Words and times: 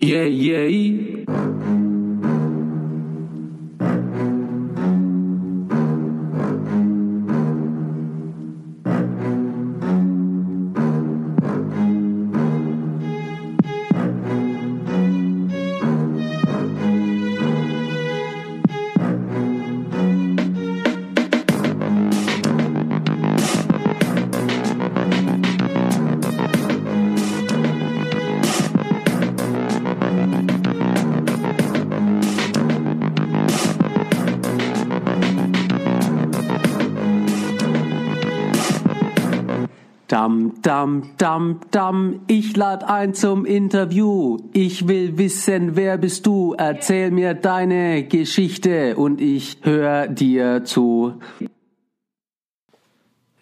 Yeah, 0.00 0.24
yeah. 0.24 1.79
Dam, 40.80 41.10
dam, 41.18 41.60
dam, 41.70 42.20
ich 42.26 42.56
lad 42.56 42.84
ein 42.84 43.12
zum 43.12 43.44
Interview. 43.44 44.38
Ich 44.54 44.88
will 44.88 45.18
wissen, 45.18 45.76
wer 45.76 45.98
bist 45.98 46.24
du? 46.24 46.54
Erzähl 46.56 47.10
mir 47.10 47.34
deine 47.34 48.04
Geschichte 48.04 48.96
und 48.96 49.20
ich 49.20 49.58
hör 49.60 50.08
dir 50.08 50.64
zu. 50.64 51.20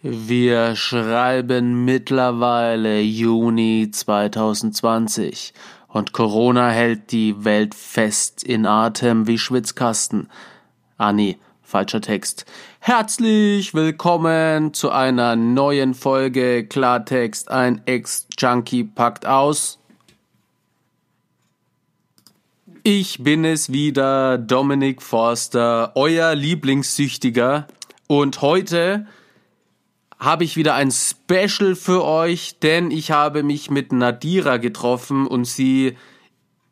Wir 0.02 0.74
schreiben 0.74 1.84
mittlerweile 1.84 3.00
Juni 3.02 3.88
2020 3.92 5.54
und 5.86 6.12
Corona 6.12 6.70
hält 6.70 7.12
die 7.12 7.44
Welt 7.44 7.76
fest 7.76 8.42
in 8.42 8.66
Atem 8.66 9.28
wie 9.28 9.38
Schwitzkasten. 9.38 10.28
Ah 10.96 11.12
falscher 11.68 12.00
Text. 12.00 12.46
Herzlich 12.80 13.74
willkommen 13.74 14.72
zu 14.72 14.90
einer 14.90 15.36
neuen 15.36 15.92
Folge 15.92 16.66
Klartext. 16.66 17.50
Ein 17.50 17.82
Ex-Junkie 17.84 18.84
packt 18.84 19.26
aus. 19.26 19.78
Ich 22.84 23.22
bin 23.22 23.44
es 23.44 23.70
wieder, 23.70 24.38
Dominik 24.38 25.02
Forster, 25.02 25.92
euer 25.94 26.34
Lieblingssüchtiger. 26.34 27.66
Und 28.06 28.40
heute 28.40 29.06
habe 30.18 30.44
ich 30.44 30.56
wieder 30.56 30.74
ein 30.74 30.90
Special 30.90 31.74
für 31.74 32.02
euch, 32.02 32.60
denn 32.60 32.90
ich 32.90 33.10
habe 33.10 33.42
mich 33.42 33.70
mit 33.70 33.92
Nadira 33.92 34.56
getroffen 34.56 35.26
und 35.26 35.44
sie 35.44 35.98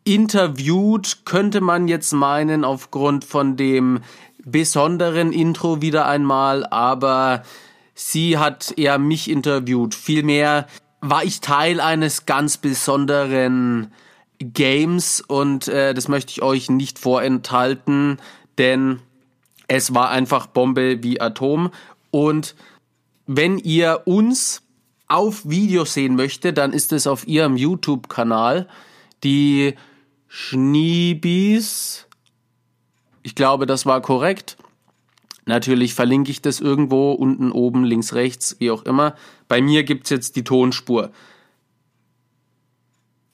interviewt, 0.05 1.27
könnte 1.27 1.61
man 1.61 1.87
jetzt 1.87 2.13
meinen, 2.13 2.65
aufgrund 2.65 3.27
von 3.27 3.59
dem 3.59 4.01
besonderen 4.47 5.33
Intro 5.33 5.83
wieder 5.83 6.07
einmal, 6.07 6.65
aber 6.67 7.43
sie 7.95 8.39
hat 8.39 8.73
eher 8.79 8.99
mich 8.99 9.29
interviewt. 9.29 9.95
Vielmehr 9.95 10.67
war 11.01 11.25
ich 11.25 11.41
Teil 11.41 11.81
eines 11.81 12.27
ganz 12.27 12.56
besonderen 12.56 13.93
Games 14.39 15.21
und 15.21 15.69
äh, 15.69 15.95
das 15.95 16.09
möchte 16.09 16.31
ich 16.31 16.43
euch 16.43 16.71
nicht 16.71 16.99
vorenthalten, 16.99 18.19
denn 18.56 19.01
es 19.69 19.95
war 19.95 20.11
einfach 20.11 20.47
Bombe 20.47 21.03
wie 21.03 21.21
Atom. 21.21 21.71
Und 22.12 22.55
wenn 23.27 23.59
ihr 23.59 24.03
uns 24.05 24.62
auf 25.09 25.49
Video 25.49 25.85
sehen 25.85 26.15
möchtet, 26.15 26.59
dann 26.59 26.73
ist 26.73 26.93
es 26.93 27.06
auf 27.06 27.27
ihrem 27.27 27.56
YouTube-Kanal. 27.56 28.69
Die 29.25 29.75
Schniebis 30.29 32.06
ich 33.26 33.34
glaube, 33.34 33.66
das 33.66 33.87
war 33.87 34.00
korrekt. 34.03 34.56
Natürlich 35.47 35.94
verlinke 35.94 36.31
ich 36.31 36.42
das 36.42 36.60
irgendwo 36.60 37.10
unten, 37.10 37.50
oben, 37.50 37.82
links, 37.82 38.14
rechts, 38.14 38.54
wie 38.60 38.70
auch 38.70 38.84
immer. 38.84 39.16
Bei 39.48 39.60
mir 39.60 39.82
gibt's 39.82 40.10
jetzt 40.10 40.37
die 40.37 40.44
Tonspur. 40.44 41.10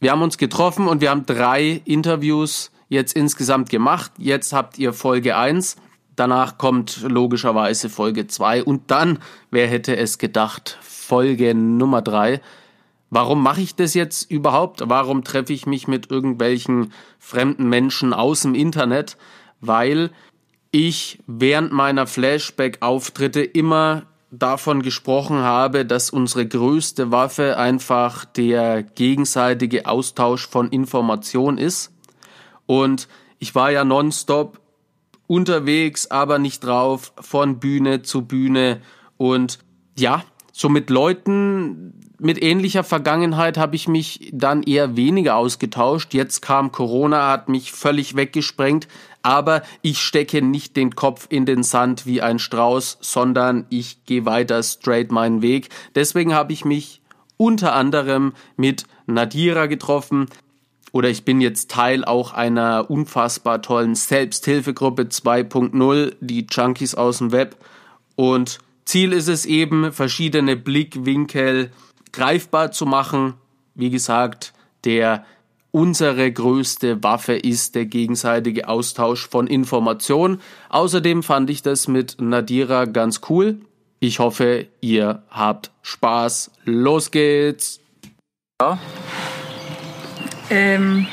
Wir 0.01 0.13
haben 0.13 0.23
uns 0.23 0.39
getroffen 0.39 0.89
und 0.89 1.03
wir 1.03 1.11
haben 1.11 1.27
drei 1.27 1.83
Interviews 1.85 2.71
jetzt 2.89 3.15
insgesamt 3.15 3.69
gemacht. 3.69 4.13
Jetzt 4.17 4.55
habt 4.55 4.79
ihr 4.79 4.95
Folge 4.95 5.37
eins. 5.37 5.77
Danach 6.17 6.57
kommt 6.57 7.03
logischerweise 7.03 7.91
Folge 7.91 8.27
zwei 8.27 8.65
und 8.65 8.91
dann, 8.91 9.19
wer 9.51 9.67
hätte 9.67 9.95
es 9.99 10.17
gedacht, 10.17 10.79
Folge 10.81 11.55
Nummer 11.55 12.01
drei. 12.01 12.41
Warum 13.11 13.43
mache 13.43 13.61
ich 13.61 13.75
das 13.75 13.93
jetzt 13.93 14.31
überhaupt? 14.31 14.81
Warum 14.87 15.23
treffe 15.23 15.53
ich 15.53 15.67
mich 15.67 15.87
mit 15.87 16.11
irgendwelchen 16.11 16.95
fremden 17.19 17.69
Menschen 17.69 18.15
aus 18.15 18.41
dem 18.41 18.55
Internet? 18.55 19.19
Weil 19.63 20.11
ich 20.73 21.19
während 21.27 21.73
meiner 21.73 22.07
Flashback-Auftritte 22.07 23.43
immer 23.43 24.03
davon 24.31 24.83
gesprochen 24.83 25.39
habe, 25.39 25.85
dass 25.85 26.11
unsere 26.11 26.47
größte 26.47 27.11
Waffe 27.11 27.59
einfach 27.59 28.25
der 28.25 28.83
gegenseitige 28.83 29.87
Austausch 29.87 30.49
von 30.49 30.71
Information 30.71 31.59
ist. 31.59 31.93
Und 32.67 33.09
ich 33.39 33.55
war 33.55 33.71
ja 33.71 33.85
nonstop 33.85 34.61
unterwegs, 35.27 36.11
aber 36.11 36.39
nicht 36.39 36.65
drauf, 36.65 37.13
von 37.21 37.61
Bühne 37.61 38.03
zu 38.03 38.23
Bühne. 38.23 38.81
Und 39.19 39.59
ja, 39.99 40.25
so 40.53 40.69
mit 40.69 40.91
Leuten 40.91 41.95
mit 42.19 42.41
ähnlicher 42.41 42.85
Vergangenheit 42.85 43.59
habe 43.59 43.75
ich 43.75 43.89
mich 43.89 44.31
dann 44.33 44.63
eher 44.63 44.97
weniger 44.97 45.35
ausgetauscht. 45.35 46.15
Jetzt 46.15 46.41
kam 46.41 46.71
Corona, 46.71 47.31
hat 47.31 47.49
mich 47.49 47.73
völlig 47.73 48.15
weggesprengt 48.15 48.87
aber 49.23 49.63
ich 49.83 50.03
stecke 50.03 50.43
nicht 50.43 50.77
den 50.77 50.95
Kopf 50.95 51.27
in 51.31 51.47
den 51.47 51.63
Sand 51.63 52.07
wie 52.07 52.21
ein 52.21 52.39
Strauß, 52.39 52.99
sondern 53.01 53.67
ich 53.71 54.05
gehe 54.05 54.27
weiter 54.27 54.63
straight 54.63 55.13
meinen 55.13 55.43
Weg. 55.43 55.69
Deswegen 55.95 56.35
habe 56.35 56.53
ich 56.53 56.65
mich 56.65 57.01
unter 57.37 57.75
anderem 57.75 58.35
mit 58.57 58.85
Nadira 59.07 59.67
getroffen, 59.67 60.27
oder 60.91 61.09
ich 61.09 61.25
bin 61.25 61.41
jetzt 61.41 61.71
Teil 61.71 62.05
auch 62.05 62.35
einer 62.35 62.91
unfassbar 62.91 63.63
tollen 63.63 63.95
Selbsthilfegruppe 63.95 65.05
2.0, 65.05 66.17
die 66.21 66.47
Junkies 66.51 66.95
aus 66.95 67.17
dem 67.17 67.33
Web. 67.33 67.57
Und 68.15 68.59
Ziel 68.85 69.13
ist 69.13 69.29
es 69.29 69.47
eben, 69.47 69.93
verschiedene 69.93 70.57
Blickwinkel 70.57 71.71
greifbar 72.13 72.73
zu 72.73 72.87
machen. 72.87 73.35
Wie 73.75 73.91
gesagt, 73.91 74.53
der 74.85 75.25
Unsere 75.75 76.31
größte 76.31 77.03
Waffe 77.03 77.33
ist 77.33 77.75
der 77.75 77.87
gegenseitige 77.87 78.69
Austausch 78.69 79.27
von 79.27 79.47
Informationen. 79.47 80.43
Außerdem 80.69 81.23
fand 81.23 81.49
ich 81.49 81.63
das 81.63 81.89
mit 81.89 82.21
Nadira 82.21 82.85
ganz 82.85 83.23
cool. 83.31 83.59
Ich 83.99 84.19
hoffe, 84.19 84.67
ihr 84.83 85.23
habt 85.31 85.71
Spaß. 85.81 86.51
Los 86.67 87.11
geht's! 87.11 87.81
Ja. 88.61 88.79
Ähm. 90.51 91.07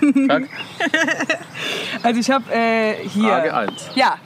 also 2.02 2.20
ich 2.20 2.30
habe 2.30 2.44
äh, 2.52 3.08
hier. 3.08 3.28
Frage 3.28 3.54
1. 3.54 3.90
Ja. 3.94 4.16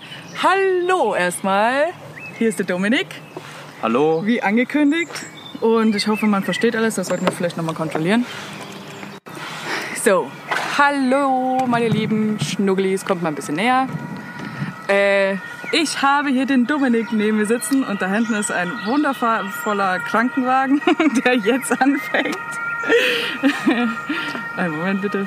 Hallo 0.43 1.15
erstmal. 1.15 1.87
Hier 2.39 2.49
ist 2.49 2.59
der 2.59 2.67
Dominik. 2.67 3.07
Hallo. 3.83 4.23
Wie 4.25 4.43
angekündigt. 4.43 5.13
Und 5.61 5.95
ich 5.95 6.09
hoffe, 6.09 6.27
man 6.27 6.43
versteht 6.43 6.77
alles. 6.77 6.97
Das 6.97 7.09
sollten 7.09 7.25
wir 7.27 7.33
vielleicht 7.33 7.57
nochmal 7.57 7.75
kontrollieren. 7.75 8.27
So, 10.03 10.31
hallo 10.77 11.65
meine 11.67 11.89
lieben 11.89 12.39
Schnugglis, 12.39 13.07
kommt 13.07 13.23
mal 13.23 13.31
ein 13.31 13.35
bisschen 13.35 13.55
näher. 13.55 13.89
Äh, 14.87 15.37
ich 15.73 16.03
habe 16.03 16.29
hier 16.29 16.47
den 16.47 16.67
Dominik 16.67 17.11
neben 17.13 17.39
mir 17.39 17.47
sitzen 17.47 17.83
und 17.85 18.03
da 18.03 18.07
hinten 18.07 18.35
ist 18.35 18.53
ein 18.53 18.71
wundervoller 18.85 19.99
Krankenwagen, 20.01 20.81
der 21.25 21.37
jetzt 21.37 21.73
anfängt. 21.81 22.37
Einen 24.57 24.77
Moment 24.77 25.01
bitte. 25.01 25.27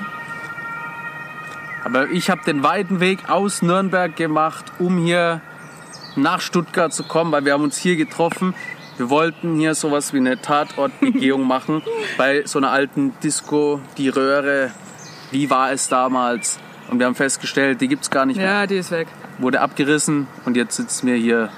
Aber 1.87 2.09
ich 2.09 2.29
habe 2.29 2.41
den 2.45 2.63
weiten 2.63 2.99
Weg 2.99 3.29
aus 3.29 3.61
Nürnberg 3.61 4.13
gemacht, 4.13 4.73
um 4.77 4.97
hier 4.97 5.39
nach 6.17 6.41
Stuttgart 6.41 6.93
zu 6.93 7.05
kommen, 7.05 7.31
weil 7.31 7.45
wir 7.45 7.53
haben 7.53 7.63
uns 7.63 7.77
hier 7.77 7.95
getroffen 7.95 8.53
Wir 8.97 9.09
wollten 9.09 9.57
hier 9.57 9.73
sowas 9.73 10.11
wie 10.11 10.17
eine 10.17 10.41
Tatortbegehung 10.41 11.47
machen 11.47 11.81
bei 12.17 12.43
so 12.45 12.59
einer 12.59 12.71
alten 12.71 13.13
Disco, 13.23 13.79
die 13.97 14.09
Röhre. 14.09 14.71
Wie 15.31 15.49
war 15.49 15.71
es 15.71 15.87
damals? 15.87 16.59
Und 16.89 16.99
wir 16.99 17.05
haben 17.05 17.15
festgestellt, 17.15 17.79
die 17.79 17.87
gibt's 17.87 18.09
gar 18.09 18.25
nicht 18.25 18.35
mehr. 18.35 18.45
Ja, 18.45 18.67
die 18.67 18.75
ist 18.75 18.91
weg. 18.91 19.07
Wurde 19.37 19.61
abgerissen 19.61 20.27
und 20.43 20.57
jetzt 20.57 20.75
sitzen 20.75 21.07
wir 21.07 21.15
hier 21.15 21.49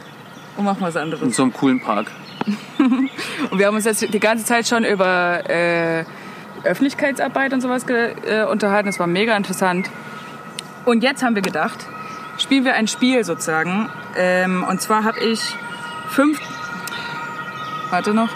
Und 0.57 0.65
machen 0.65 0.81
was 0.81 0.93
in 0.93 1.01
anderes. 1.01 1.35
so 1.35 1.41
einem 1.41 1.53
coolen 1.53 1.81
Park. 1.81 2.11
Und 3.49 3.57
wir 3.57 3.65
haben 3.65 3.75
uns 3.75 3.85
jetzt 3.85 4.13
die 4.13 4.19
ganze 4.19 4.45
Zeit 4.45 4.67
schon 4.67 4.85
über 4.85 5.49
äh, 5.49 6.05
Öffentlichkeitsarbeit 6.63 7.51
und 7.51 7.61
sowas 7.61 7.83
äh, 7.87 8.45
unterhalten. 8.45 8.87
Das 8.87 8.99
war 8.99 9.07
mega 9.07 9.35
interessant. 9.35 9.89
Und 10.89 11.03
jetzt 11.03 11.21
haben 11.21 11.35
wir 11.35 11.43
gedacht, 11.43 11.85
spielen 12.39 12.65
wir 12.65 12.73
ein 12.73 12.87
Spiel 12.87 13.23
sozusagen. 13.23 13.89
Ähm, 14.17 14.63
und 14.67 14.81
zwar 14.81 15.03
habe 15.03 15.19
ich 15.19 15.55
fünf. 16.09 16.39
Warte 17.91 18.11
noch. 18.11 18.29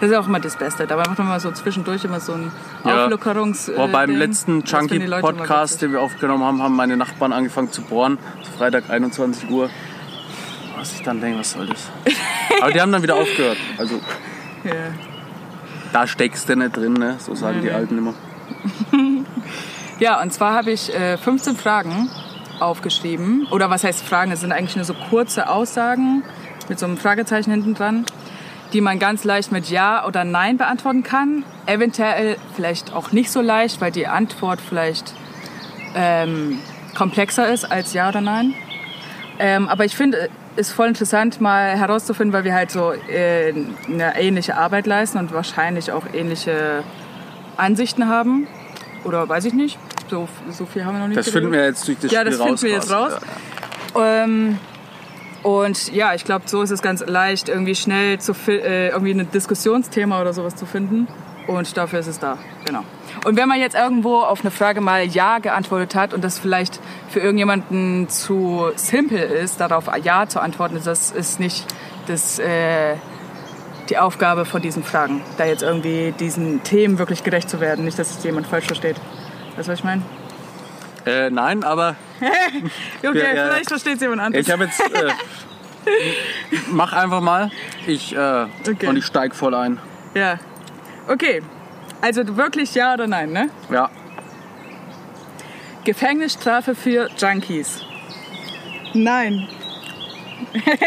Das 0.00 0.10
ist 0.10 0.16
auch 0.16 0.26
immer 0.26 0.40
das 0.40 0.56
Beste. 0.56 0.86
Dabei 0.86 1.02
macht 1.06 1.18
man 1.18 1.28
mal 1.28 1.38
so 1.40 1.50
zwischendurch 1.50 2.02
immer 2.04 2.18
so 2.20 2.32
ein 2.32 2.50
Ja. 2.84 3.04
Auflockerungs. 3.04 3.70
Boah, 3.76 3.88
beim 3.88 4.08
Ding. 4.08 4.18
letzten 4.18 4.62
Junkie-Podcast, 4.62 5.74
witzig. 5.74 5.80
den 5.80 5.92
wir 5.92 6.00
aufgenommen 6.00 6.44
haben, 6.44 6.62
haben 6.62 6.74
meine 6.76 6.96
Nachbarn 6.96 7.34
angefangen 7.34 7.70
zu 7.70 7.82
bohren. 7.82 8.16
Freitag 8.56 8.88
21 8.88 9.50
Uhr. 9.50 9.68
Was 10.78 10.94
ich 10.94 11.02
dann 11.02 11.20
denke, 11.20 11.40
was 11.40 11.50
soll 11.52 11.66
das? 11.66 11.90
Aber 12.62 12.70
die 12.72 12.80
haben 12.80 12.92
dann 12.92 13.02
wieder 13.02 13.16
aufgehört. 13.16 13.58
Also 13.76 13.96
Ja. 14.64 14.72
da 15.92 16.06
steckst 16.06 16.48
du 16.48 16.56
nicht 16.56 16.74
drin, 16.74 16.94
ne? 16.94 17.16
So 17.18 17.34
sagen 17.34 17.60
die 17.60 17.70
Alten 17.70 17.98
immer. 17.98 18.14
Ja, 20.00 20.22
und 20.22 20.32
zwar 20.32 20.54
habe 20.54 20.70
ich 20.70 20.94
äh, 20.94 21.16
15 21.16 21.56
Fragen 21.56 22.08
aufgeschrieben. 22.60 23.48
Oder 23.50 23.68
was 23.68 23.82
heißt 23.82 24.04
Fragen? 24.04 24.30
Es 24.30 24.40
sind 24.40 24.52
eigentlich 24.52 24.76
nur 24.76 24.84
so 24.84 24.94
kurze 24.94 25.48
Aussagen 25.48 26.22
mit 26.68 26.78
so 26.78 26.86
einem 26.86 26.98
Fragezeichen 26.98 27.50
hinten 27.50 27.74
dran, 27.74 28.06
die 28.72 28.80
man 28.80 29.00
ganz 29.00 29.24
leicht 29.24 29.50
mit 29.50 29.68
Ja 29.70 30.06
oder 30.06 30.24
Nein 30.24 30.56
beantworten 30.56 31.02
kann. 31.02 31.42
Eventuell 31.66 32.36
vielleicht 32.54 32.92
auch 32.92 33.10
nicht 33.10 33.32
so 33.32 33.40
leicht, 33.40 33.80
weil 33.80 33.90
die 33.90 34.06
Antwort 34.06 34.60
vielleicht 34.60 35.14
ähm, 35.96 36.60
komplexer 36.96 37.48
ist 37.48 37.64
als 37.64 37.92
Ja 37.92 38.10
oder 38.10 38.20
Nein. 38.20 38.54
Ähm, 39.40 39.68
aber 39.68 39.84
ich 39.84 39.96
finde, 39.96 40.28
ist 40.54 40.70
voll 40.70 40.88
interessant, 40.88 41.40
mal 41.40 41.76
herauszufinden, 41.76 42.32
weil 42.32 42.44
wir 42.44 42.54
halt 42.54 42.70
so 42.70 42.92
äh, 42.92 43.52
eine 43.88 44.16
ähnliche 44.16 44.56
Arbeit 44.56 44.86
leisten 44.86 45.18
und 45.18 45.32
wahrscheinlich 45.32 45.90
auch 45.90 46.04
ähnliche 46.12 46.84
Ansichten 47.58 48.08
haben. 48.08 48.46
Oder 49.04 49.28
weiß 49.28 49.44
ich 49.44 49.52
nicht. 49.54 49.78
So, 50.10 50.28
so 50.50 50.64
viel 50.66 50.84
haben 50.84 50.94
wir 50.94 51.00
noch 51.00 51.08
nicht 51.08 51.18
Das 51.18 51.26
geredet. 51.26 51.42
finden 51.42 51.52
wir 51.58 51.64
jetzt 51.66 51.86
durch 51.86 51.98
das 52.00 52.10
Ja, 52.10 52.20
Spiel 52.20 52.30
das 52.30 52.40
raus. 52.40 52.46
finden 52.48 52.62
wir 52.62 52.70
jetzt 52.72 52.90
raus. 52.92 53.12
Ähm, 53.96 54.58
und 55.42 55.92
ja, 55.92 56.14
ich 56.14 56.24
glaube, 56.24 56.44
so 56.48 56.62
ist 56.62 56.70
es 56.70 56.82
ganz 56.82 57.04
leicht, 57.06 57.48
irgendwie 57.48 57.74
schnell 57.74 58.18
zu 58.18 58.32
äh, 58.48 58.88
irgendwie 58.88 59.12
ein 59.12 59.30
Diskussionsthema 59.30 60.20
oder 60.20 60.32
sowas 60.32 60.56
zu 60.56 60.66
finden. 60.66 61.06
Und 61.46 61.76
dafür 61.78 62.00
ist 62.00 62.08
es 62.08 62.18
da. 62.18 62.36
Genau. 62.66 62.84
Und 63.24 63.36
wenn 63.36 63.48
man 63.48 63.58
jetzt 63.58 63.74
irgendwo 63.74 64.16
auf 64.18 64.40
eine 64.42 64.50
Frage 64.50 64.80
mal 64.82 65.04
Ja 65.06 65.38
geantwortet 65.38 65.94
hat 65.94 66.12
und 66.12 66.22
das 66.22 66.38
vielleicht 66.38 66.78
für 67.08 67.20
irgendjemanden 67.20 68.08
zu 68.08 68.66
simpel 68.76 69.18
ist, 69.18 69.58
darauf 69.60 69.84
Ja 70.02 70.26
zu 70.28 70.40
antworten, 70.40 70.78
das 70.84 71.10
ist 71.10 71.40
nicht 71.40 71.64
das, 72.06 72.38
äh, 72.38 72.96
die 73.90 73.98
Aufgabe 73.98 74.44
von 74.44 74.60
diesen 74.62 74.82
Fragen, 74.82 75.22
da 75.38 75.44
jetzt 75.44 75.62
irgendwie 75.62 76.12
diesen 76.18 76.62
Themen 76.62 76.98
wirklich 76.98 77.24
gerecht 77.24 77.48
zu 77.48 77.60
werden. 77.60 77.84
Nicht, 77.84 77.98
dass 77.98 78.10
es 78.18 78.22
jemand 78.24 78.46
falsch 78.46 78.66
versteht. 78.66 78.96
Weißt 79.56 79.68
du, 79.68 79.72
was 79.72 79.78
ich 79.78 79.84
meine? 79.84 80.02
Äh, 81.06 81.30
nein, 81.30 81.64
aber 81.64 81.96
Okay, 83.02 83.36
Ja, 83.36 83.46
vielleicht 83.48 83.68
versteht 83.68 83.94
es 83.96 84.00
jemand 84.02 84.20
anders. 84.20 84.46
ich 84.46 84.52
habe 84.52 84.64
jetzt. 84.64 84.80
Äh, 84.80 85.10
mach 86.70 86.92
einfach 86.92 87.20
mal. 87.20 87.50
Ich, 87.86 88.14
äh, 88.14 88.46
Okay. 88.68 88.86
Und 88.88 88.96
ich 88.96 89.06
steig 89.06 89.34
voll 89.34 89.54
ein. 89.54 89.78
Ja. 90.14 90.38
Okay. 91.08 91.40
Also 92.02 92.36
wirklich 92.36 92.74
ja 92.74 92.94
oder 92.94 93.06
nein, 93.06 93.32
ne? 93.32 93.48
Ja. 93.70 93.88
Gefängnisstrafe 95.84 96.74
für 96.74 97.08
Junkies. 97.16 97.82
Nein. 98.94 99.48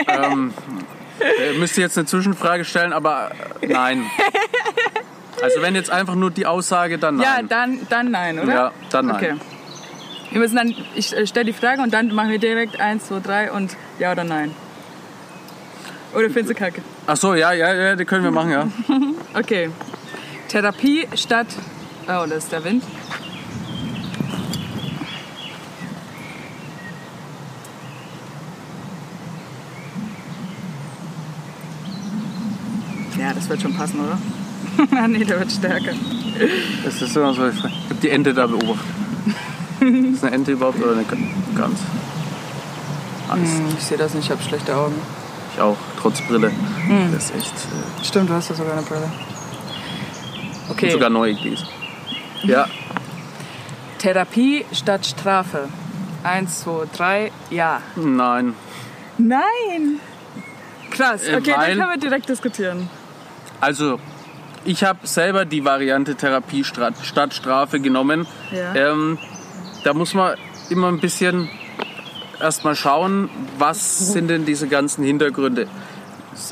Ähm, 0.07 0.53
äh, 1.21 1.53
müsste 1.57 1.81
jetzt 1.81 1.97
eine 1.97 2.05
Zwischenfrage 2.07 2.65
stellen, 2.65 2.93
aber 2.93 3.31
äh, 3.61 3.67
nein. 3.67 4.03
Also 5.41 5.61
wenn 5.61 5.73
jetzt 5.75 5.89
einfach 5.89 6.15
nur 6.15 6.29
die 6.31 6.45
Aussage, 6.45 6.97
dann 6.99 7.19
Ja, 7.19 7.35
nein. 7.37 7.47
dann, 7.49 7.79
dann 7.89 8.11
nein, 8.11 8.39
oder? 8.39 8.53
Ja, 8.53 8.71
dann 8.91 9.07
nein. 9.07 9.15
Okay. 9.15 9.33
Wir 10.31 10.39
müssen 10.39 10.55
dann, 10.55 10.73
ich 10.95 11.15
äh, 11.15 11.25
stelle 11.27 11.45
die 11.45 11.53
Frage 11.53 11.81
und 11.81 11.93
dann 11.93 12.13
machen 12.13 12.29
wir 12.29 12.39
direkt 12.39 12.79
eins, 12.79 13.07
zwei, 13.07 13.19
drei 13.19 13.51
und 13.51 13.75
ja 13.99 14.11
oder 14.11 14.23
nein. 14.23 14.53
Oder 16.13 16.25
findest 16.29 16.49
du 16.51 16.55
kacke? 16.55 16.81
Ach 17.07 17.15
so, 17.17 17.33
ja, 17.35 17.53
ja, 17.53 17.73
ja, 17.73 17.95
die 17.95 18.05
können 18.05 18.23
wir 18.23 18.31
machen, 18.31 18.51
ja. 18.51 18.67
Okay. 19.39 19.69
Therapie 20.49 21.07
statt. 21.15 21.47
Oh, 22.07 22.25
das 22.27 22.43
ist 22.43 22.51
der 22.51 22.63
Wind. 22.65 22.83
Ja, 33.19 33.33
das 33.33 33.40
wird 33.51 33.61
schon 33.61 33.73
passen, 33.75 33.99
oder? 33.99 34.17
Ah, 34.97 35.07
nee, 35.07 35.23
der 35.23 35.39
wird 35.39 35.51
stärker. 35.51 35.91
Das 36.83 37.01
ist 37.01 37.15
immer 37.15 37.33
so. 37.33 37.47
Ich 37.47 37.61
habe 37.63 37.73
die 38.01 38.09
Ente 38.09 38.33
da 38.33 38.47
beobachtet. 38.47 38.85
Ist 40.13 40.23
eine 40.23 40.35
Ente 40.35 40.51
überhaupt 40.53 40.81
oder 40.81 40.93
eine 40.93 41.03
Gans? 41.03 41.79
Angst. 43.29 43.53
Hm, 43.57 43.65
Ich 43.77 43.83
sehe 43.83 43.97
das 43.97 44.13
nicht, 44.13 44.25
ich 44.25 44.31
habe 44.31 44.41
schlechte 44.41 44.75
Augen. 44.75 44.95
Ich 45.53 45.61
auch, 45.61 45.75
trotz 45.99 46.21
Brille. 46.21 46.51
Hm. 46.87 47.11
Das 47.13 47.25
ist 47.25 47.35
echt. 47.35 47.53
Äh, 47.53 48.05
Stimmt, 48.05 48.29
du 48.29 48.33
hast 48.33 48.49
ja 48.49 48.55
sogar 48.55 48.73
eine 48.73 48.81
Brille. 48.83 49.11
und 50.67 50.71
Okay. 50.71 50.91
sogar 50.91 51.09
neu 51.09 51.33
gelesen. 51.33 51.67
Ja, 52.43 52.65
Therapie 53.99 54.65
statt 54.71 55.05
Strafe. 55.05 55.67
Eins, 56.23 56.61
zwei, 56.61 56.85
drei, 56.95 57.31
ja. 57.49 57.81
nein. 57.95 58.53
Nein! 59.17 59.99
Krass, 60.91 61.23
Äh, 61.27 61.35
okay, 61.37 61.53
weil- 61.57 61.69
dann 61.75 61.77
können 61.87 62.01
wir 62.01 62.09
direkt 62.09 62.29
diskutieren. 62.29 62.89
Also, 63.61 63.99
ich 64.65 64.83
habe 64.83 65.07
selber 65.07 65.45
die 65.45 65.63
Variante 65.65 66.15
Therapie 66.15 66.63
statt 66.63 67.33
Strafe 67.33 67.79
genommen. 67.79 68.27
Ja. 68.51 68.75
Ähm, 68.75 69.17
da 69.83 69.93
muss 69.93 70.13
man 70.13 70.35
immer 70.69 70.87
ein 70.87 70.99
bisschen 70.99 71.49
erstmal 72.39 72.75
schauen, 72.75 73.29
was 73.57 74.11
sind 74.13 74.27
denn 74.29 74.45
diese 74.45 74.67
ganzen 74.67 75.03
Hintergründe. 75.03 75.67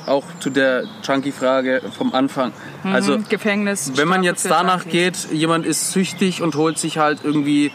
Auch 0.06 0.26
zu 0.40 0.50
der 0.50 0.84
Junkie-Frage 1.04 1.82
vom 1.98 2.14
Anfang. 2.14 2.52
Also, 2.84 3.18
Mhm, 3.18 3.26
Gefängnis. 3.30 3.92
wenn 3.96 4.08
man 4.08 4.24
jetzt 4.24 4.46
danach 4.50 4.86
Junkies. 4.86 5.28
geht, 5.30 5.32
jemand 5.32 5.66
ist 5.66 5.92
süchtig 5.92 6.42
und 6.42 6.56
holt 6.56 6.78
sich 6.78 6.98
halt 6.98 7.20
irgendwie, 7.24 7.72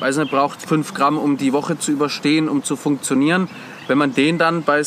weiß 0.00 0.16
nicht, 0.18 0.30
braucht 0.30 0.60
fünf 0.60 0.92
Gramm, 0.92 1.16
um 1.18 1.36
die 1.36 1.52
Woche 1.52 1.78
zu 1.78 1.92
überstehen, 1.92 2.48
um 2.48 2.62
zu 2.62 2.76
funktionieren. 2.76 3.48
Wenn 3.88 3.96
man 3.96 4.12
den 4.14 4.36
dann 4.38 4.64
bei 4.64 4.82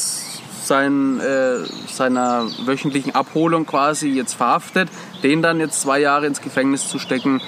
sein, 0.68 1.20
äh, 1.20 1.60
seiner 1.92 2.46
wöchentlichen 2.66 3.16
Abholung 3.16 3.66
quasi 3.66 4.10
jetzt 4.10 4.34
verhaftet, 4.34 4.90
den 5.24 5.42
dann 5.42 5.60
jetzt 5.60 5.82
zwei 5.82 6.00
Jahre 6.00 6.26
ins 6.26 6.42
Gefängnis 6.42 6.88
zu 6.88 7.00
stecken, 7.00 7.42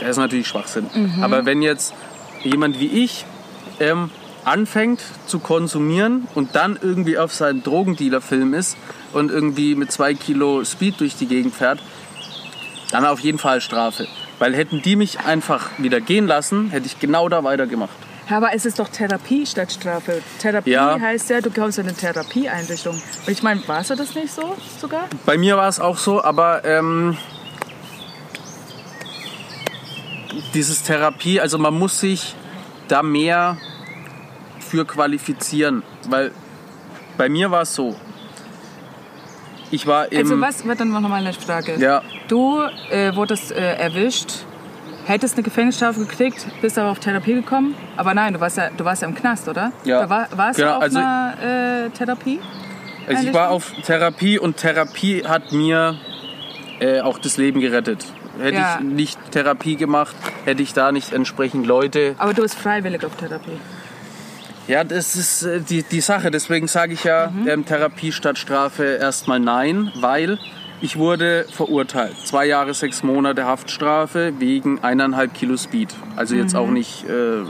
das 0.00 0.10
ist 0.10 0.16
natürlich 0.16 0.48
Schwachsinn. 0.48 0.86
Aber 1.20 1.46
wenn 1.46 1.62
jetzt 1.62 1.94
jemand 2.42 2.80
wie 2.80 3.04
ich 3.04 3.24
ähm, 3.78 4.10
anfängt 4.44 5.02
zu 5.26 5.38
konsumieren 5.38 6.26
und 6.34 6.54
dann 6.54 6.78
irgendwie 6.80 7.18
auf 7.18 7.32
seinen 7.32 7.62
Drogendealer-Film 7.62 8.54
ist 8.54 8.76
und 9.12 9.30
irgendwie 9.30 9.74
mit 9.74 9.92
zwei 9.92 10.14
Kilo 10.14 10.64
Speed 10.64 11.00
durch 11.00 11.16
die 11.16 11.26
Gegend 11.26 11.54
fährt, 11.54 11.80
dann 12.90 13.06
auf 13.06 13.20
jeden 13.20 13.38
Fall 13.38 13.60
Strafe. 13.60 14.06
Weil 14.38 14.54
hätten 14.54 14.82
die 14.82 14.96
mich 14.96 15.20
einfach 15.20 15.70
wieder 15.78 16.00
gehen 16.00 16.26
lassen, 16.26 16.70
hätte 16.70 16.86
ich 16.86 16.98
genau 16.98 17.28
da 17.28 17.44
weitergemacht. 17.44 17.94
Aber 18.28 18.54
es 18.54 18.64
ist 18.64 18.78
doch 18.78 18.88
Therapie 18.88 19.44
statt 19.46 19.72
Strafe. 19.72 20.22
Therapie 20.38 20.70
Ja. 20.70 20.98
heißt 20.98 21.30
ja, 21.30 21.40
du 21.40 21.50
kommst 21.50 21.78
in 21.78 21.86
eine 21.86 21.96
Therapieeinrichtung. 21.96 22.94
Und 22.94 23.28
ich 23.32 23.42
meine, 23.42 23.66
warst 23.66 23.90
du 23.90 23.94
das 23.94 24.14
nicht 24.14 24.32
so 24.32 24.56
sogar? 24.80 25.04
Bei 25.26 25.36
mir 25.36 25.56
war 25.56 25.68
es 25.68 25.80
auch 25.80 25.98
so, 25.98 26.22
aber 26.22 26.64
ähm, 26.64 27.16
dieses 30.54 30.82
Therapie, 30.82 31.40
also 31.40 31.58
man 31.58 31.74
muss 31.74 32.00
sich 32.00 32.34
da 32.88 33.02
mehr 33.02 33.58
für 34.60 34.84
qualifizieren, 34.86 35.82
weil 36.08 36.30
bei 37.18 37.28
mir 37.28 37.50
war 37.50 37.62
es 37.62 37.74
so. 37.74 37.96
Ich 39.70 39.86
war 39.86 40.10
im 40.12 40.18
Also 40.18 40.40
was, 40.40 40.66
warte, 40.66 40.80
dann 40.80 40.90
noch 40.90 41.00
mal 41.00 41.14
eine 41.14 41.32
Frage. 41.32 41.76
ja 41.78 42.02
Du 42.28 42.60
äh, 42.90 43.14
wurdest 43.14 43.52
äh, 43.52 43.74
erwischt, 43.76 44.44
hättest 45.06 45.34
eine 45.34 45.42
Gefängnisstrafe 45.42 46.00
gekriegt, 46.00 46.46
bist 46.60 46.78
aber 46.78 46.90
auf 46.90 46.98
Therapie 47.00 47.34
gekommen. 47.34 47.74
Aber 47.96 48.14
nein, 48.14 48.34
du 48.34 48.40
warst 48.40 48.56
ja, 48.56 48.70
du 48.76 48.84
warst 48.84 49.02
ja 49.02 49.08
im 49.08 49.14
Knast, 49.14 49.48
oder? 49.48 49.72
Ja. 49.84 50.02
Da 50.02 50.10
war, 50.10 50.28
warst 50.36 50.58
Genau, 50.58 50.70
du 50.72 50.76
auf 50.76 50.82
also- 50.82 50.98
einer 50.98 51.86
äh, 51.86 51.90
Therapie? 51.90 52.40
Also 53.08 53.26
ich 53.26 53.34
war 53.34 53.50
auf 53.50 53.72
Therapie 53.84 54.38
und 54.38 54.56
Therapie 54.58 55.24
hat 55.26 55.50
mir 55.52 55.96
äh, 56.78 57.00
auch 57.00 57.18
das 57.18 57.36
Leben 57.36 57.60
gerettet. 57.60 58.04
Hätte 58.40 58.56
Ja. 58.56 58.78
ich 58.78 58.84
nicht 58.86 59.18
Therapie 59.32 59.76
gemacht, 59.76 60.14
hätte 60.44 60.62
ich 60.62 60.72
da 60.72 60.92
nicht 60.92 61.12
entsprechend 61.12 61.66
Leute. 61.66 62.14
Aber 62.18 62.32
du 62.32 62.42
bist 62.42 62.54
freiwillig 62.54 63.04
auf 63.04 63.16
Therapie. 63.16 63.58
Ja, 64.68 64.84
das 64.84 65.16
ist 65.16 65.42
äh, 65.42 65.60
die, 65.60 65.82
die 65.82 66.00
Sache. 66.00 66.30
Deswegen 66.30 66.68
sage 66.68 66.92
ich 66.92 67.02
ja 67.04 67.26
Mhm. 67.30 67.48
ähm, 67.48 67.66
Therapie 67.66 68.12
statt 68.12 68.38
Strafe 68.38 68.84
erstmal 69.00 69.40
nein, 69.40 69.90
weil 69.96 70.38
ich 70.82 70.96
wurde 70.98 71.46
verurteilt. 71.50 72.16
Zwei 72.24 72.46
Jahre, 72.46 72.74
sechs 72.74 73.02
Monate 73.02 73.44
Haftstrafe 73.46 74.34
wegen 74.38 74.80
eineinhalb 74.80 75.32
Kilo 75.34 75.56
Speed. 75.56 75.94
Also 76.16 76.34
jetzt 76.34 76.52
Mhm. 76.52 76.58
auch 76.58 76.68
nicht, 76.70 77.04
äh, 77.08 77.42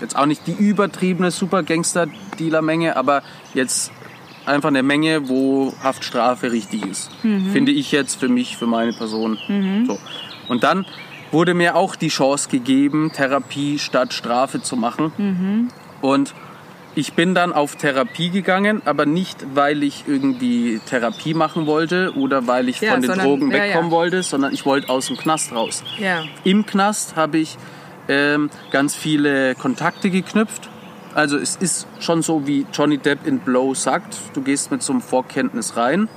jetzt 0.00 0.16
auch 0.16 0.26
nicht 0.26 0.46
die 0.46 0.52
übertriebene 0.52 1.30
super 1.30 1.62
Gangster-Dealer-Menge, 1.62 2.96
aber 2.96 3.22
jetzt 3.54 3.90
einfach 4.44 4.68
eine 4.68 4.82
Menge, 4.82 5.28
wo 5.28 5.72
Haftstrafe 5.82 6.52
richtig 6.52 6.86
ist. 6.86 7.10
Mhm. 7.24 7.50
Finde 7.50 7.72
ich 7.72 7.90
jetzt 7.92 8.20
für 8.20 8.28
mich, 8.28 8.56
für 8.56 8.66
meine 8.66 8.92
Person. 8.92 9.38
So. 9.86 9.98
Und 10.48 10.62
dann 10.62 10.86
wurde 11.32 11.54
mir 11.54 11.74
auch 11.74 11.96
die 11.96 12.08
Chance 12.08 12.48
gegeben, 12.48 13.10
Therapie 13.12 13.78
statt 13.78 14.12
Strafe 14.12 14.62
zu 14.62 14.76
machen. 14.76 15.12
Mhm. 15.18 15.68
Und 16.02 16.34
ich 16.96 17.12
bin 17.12 17.34
dann 17.34 17.52
auf 17.52 17.76
Therapie 17.76 18.30
gegangen, 18.30 18.82
aber 18.84 19.06
nicht, 19.06 19.36
weil 19.54 19.82
ich 19.84 20.04
irgendwie 20.08 20.80
Therapie 20.88 21.34
machen 21.34 21.66
wollte 21.66 22.12
oder 22.16 22.46
weil 22.48 22.68
ich 22.68 22.80
Ja, 22.80 22.92
von 22.92 23.02
den 23.02 23.08
sondern- 23.10 23.26
Drogen 23.26 23.50
ja, 23.52 23.58
wegkommen 23.62 23.90
ja. 23.90 23.96
wollte, 23.96 24.22
sondern 24.24 24.52
ich 24.52 24.64
wollte 24.66 24.88
aus 24.88 25.06
dem 25.06 25.16
Knast 25.16 25.52
raus. 25.54 25.84
Ja. 25.98 26.24
Im 26.42 26.66
Knast 26.66 27.14
habe 27.14 27.38
ich 27.38 27.56
ähm, 28.08 28.50
ganz 28.70 28.94
viele 28.96 29.54
Kontakte 29.54 30.10
geknüpft. 30.10 30.68
Also 31.14 31.36
es 31.38 31.56
ist 31.56 31.86
schon 32.00 32.22
so, 32.22 32.46
wie 32.46 32.66
Johnny 32.72 32.98
Depp 32.98 33.26
in 33.26 33.38
Blow 33.40 33.74
sagt, 33.74 34.16
du 34.34 34.42
gehst 34.42 34.70
mit 34.70 34.82
so 34.82 34.92
einem 34.92 35.00
Vorkenntnis 35.02 35.76
rein, 35.76 36.08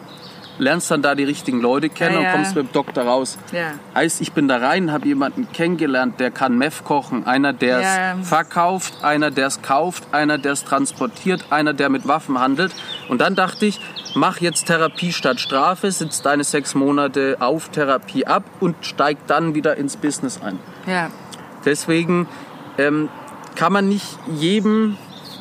lernst 0.60 0.92
dann 0.92 1.02
da 1.02 1.16
die 1.16 1.24
richtigen 1.24 1.62
Leute 1.62 1.90
kennen 1.90 2.22
Ja, 2.22 2.30
und 2.30 2.36
kommst 2.36 2.56
mit 2.56 2.68
dem 2.68 2.72
Doktor 2.72 3.04
raus. 3.04 3.38
Ja. 3.52 3.74
Heißt, 3.96 4.22
ich 4.22 4.34
bin 4.34 4.48
da 4.48 4.58
rein, 4.58 4.92
habe 4.92 5.08
jemanden 5.08 5.48
kennengelernt, 5.52 6.20
der 6.20 6.32
kann 6.32 6.58
Meth 6.58 6.84
kochen. 6.84 7.26
Einer, 7.26 7.54
der 7.54 7.80
es 8.22 8.28
verkauft, 8.28 9.04
einer, 9.04 9.32
der 9.32 9.48
es 9.48 9.62
kauft, 9.62 10.14
einer, 10.14 10.38
der 10.38 10.54
es 10.54 10.64
transportiert, 10.64 11.46
einer, 11.50 11.74
der 11.74 11.90
mit 11.90 12.08
Waffen 12.08 12.40
handelt. 12.40 12.74
Und 13.08 13.22
dann 13.22 13.36
dachte 13.36 13.66
ich, 13.66 13.80
mach 14.16 14.40
jetzt 14.40 14.68
Therapie 14.68 15.14
statt 15.14 15.40
Strafe, 15.40 15.92
sitz 15.92 16.22
deine 16.22 16.44
sechs 16.44 16.76
Monate 16.76 17.38
auf 17.40 17.70
Therapie 17.70 18.26
ab 18.28 18.44
und 18.60 18.76
steig 18.82 19.18
dann 19.28 19.56
wieder 19.56 19.78
ins 19.78 19.98
Business 19.98 20.42
ein. 20.42 20.60
Deswegen 21.66 22.28
ähm, 22.78 23.10
kann 23.56 23.74
man 23.74 23.88
nicht 23.90 24.06
jedem, 24.36 24.98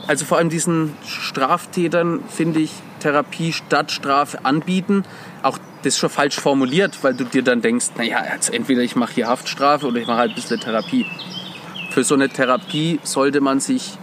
also 0.06 0.24
vor 0.24 0.38
allem 0.38 0.48
diesen 0.48 0.96
Straftätern, 1.06 2.20
finde 2.28 2.60
ich, 2.60 2.72
Therapie 2.98 3.52
statt 3.52 3.90
Strafe 3.92 4.44
anbieten. 4.44 5.04
Auch 5.42 5.58
das 5.82 5.94
ist 5.94 5.98
schon 5.98 6.10
falsch 6.10 6.40
formuliert, 6.40 6.98
weil 7.02 7.14
du 7.14 7.24
dir 7.24 7.42
dann 7.42 7.62
denkst, 7.62 7.90
naja, 7.96 8.24
jetzt 8.32 8.52
entweder 8.52 8.82
ich 8.82 8.96
mache 8.96 9.14
hier 9.14 9.28
Haftstrafe 9.28 9.86
oder 9.86 9.98
ich 9.98 10.06
mache 10.06 10.18
halt 10.18 10.32
ein 10.32 10.34
bisschen 10.34 10.60
Therapie. 10.60 11.06
Für 11.90 12.04
so 12.04 12.14
eine 12.14 12.28
Therapie 12.28 13.00
sollte 13.02 13.40
man 13.40 13.60
sich 13.60 13.98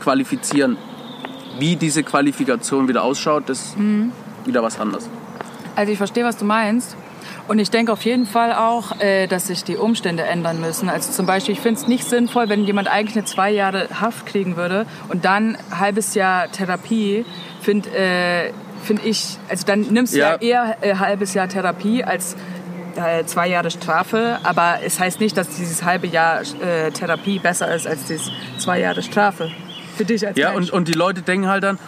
qualifizieren. 0.00 0.76
Wie 1.58 1.76
diese 1.76 2.02
Qualifikation 2.04 2.88
wieder 2.88 3.02
ausschaut, 3.02 3.48
das 3.48 3.60
ist 3.60 3.76
wieder 4.44 4.62
was 4.62 4.78
anderes. 4.78 5.08
Also 5.74 5.92
ich 5.92 5.98
verstehe, 5.98 6.24
was 6.24 6.36
du 6.36 6.44
meinst. 6.44 6.96
Und 7.48 7.58
ich 7.58 7.70
denke 7.70 7.92
auf 7.92 8.02
jeden 8.02 8.26
Fall 8.26 8.52
auch, 8.52 9.00
äh, 9.00 9.26
dass 9.26 9.46
sich 9.46 9.64
die 9.64 9.76
Umstände 9.76 10.22
ändern 10.24 10.60
müssen. 10.60 10.88
Also 10.88 11.12
zum 11.12 11.26
Beispiel, 11.26 11.54
ich 11.54 11.60
finde 11.60 11.80
es 11.80 11.86
nicht 11.88 12.04
sinnvoll, 12.04 12.48
wenn 12.48 12.64
jemand 12.64 12.88
eigentlich 12.88 13.16
eine 13.16 13.24
zwei 13.24 13.50
Jahre 13.50 13.88
Haft 14.00 14.26
kriegen 14.26 14.56
würde 14.56 14.86
und 15.08 15.24
dann 15.24 15.56
ein 15.56 15.78
halbes 15.80 16.14
Jahr 16.14 16.50
Therapie, 16.50 17.24
finde 17.60 17.90
äh, 17.90 18.52
find 18.84 19.04
ich, 19.04 19.38
also 19.48 19.66
dann 19.66 19.80
nimmst 19.80 20.14
du 20.14 20.18
ja, 20.18 20.32
Ja. 20.34 20.36
eher 20.40 20.76
ein 20.82 20.98
halbes 21.00 21.34
Jahr 21.34 21.48
Therapie 21.48 22.04
als 22.04 22.36
äh, 22.96 23.24
zwei 23.24 23.48
Jahre 23.48 23.70
Strafe. 23.70 24.38
Aber 24.42 24.78
es 24.84 24.98
heißt 25.00 25.20
nicht, 25.20 25.36
dass 25.36 25.48
dieses 25.48 25.84
halbe 25.84 26.06
Jahr 26.06 26.40
äh, 26.42 26.90
Therapie 26.90 27.38
besser 27.38 27.74
ist 27.74 27.86
als 27.86 28.04
dieses 28.04 28.30
zwei 28.58 28.80
Jahre 28.80 29.02
Strafe. 29.02 29.50
Für 29.96 30.04
dich 30.04 30.26
als 30.26 30.36
Ja, 30.38 30.52
Mensch. 30.52 30.70
und, 30.70 30.78
und 30.78 30.88
die 30.88 30.92
Leute 30.92 31.22
denken 31.22 31.48
halt 31.48 31.64
dann, 31.64 31.78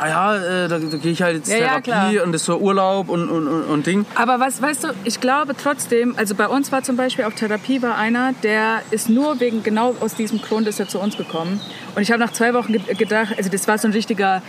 naja, 0.00 0.36
äh, 0.36 0.68
da, 0.68 0.78
da 0.78 0.96
gehe 0.96 1.12
ich 1.12 1.22
halt 1.22 1.36
jetzt 1.36 1.48
Ja, 1.50 1.56
ja, 1.56 1.80
Therapie 1.80 2.14
klar. 2.14 2.24
und 2.26 2.32
das 2.32 2.42
ist 2.42 2.46
so 2.46 2.56
Urlaub 2.58 3.08
und, 3.08 3.28
und, 3.28 3.48
und, 3.48 3.62
und 3.64 3.86
Ding. 3.86 4.06
Aber 4.14 4.40
was, 4.40 4.60
weißt 4.62 4.84
du, 4.84 4.88
ich 5.04 5.20
glaube 5.20 5.54
trotzdem, 5.56 6.14
also 6.16 6.34
bei 6.34 6.48
uns 6.48 6.70
war 6.72 6.82
zum 6.82 6.96
Beispiel 6.96 7.24
auf 7.24 7.34
Therapie 7.34 7.82
war 7.82 7.96
einer, 7.96 8.32
der 8.42 8.82
ist 8.90 9.08
nur 9.08 9.40
wegen, 9.40 9.62
genau 9.62 9.94
aus 10.00 10.14
diesem 10.14 10.40
Grund 10.40 10.66
ist 10.68 10.80
er 10.80 10.88
zu 10.88 10.98
uns 11.00 11.16
gekommen. 11.16 11.60
Und 11.94 12.02
ich 12.02 12.10
habe 12.10 12.20
nach 12.20 12.32
zwei 12.32 12.52
Wochen 12.54 12.72
ge 12.72 12.80
gedacht, 12.94 13.34
also 13.36 13.50
das 13.50 13.66
war 13.68 13.78
so 13.78 13.88
ein 13.88 13.92
richtiger, 13.92 14.42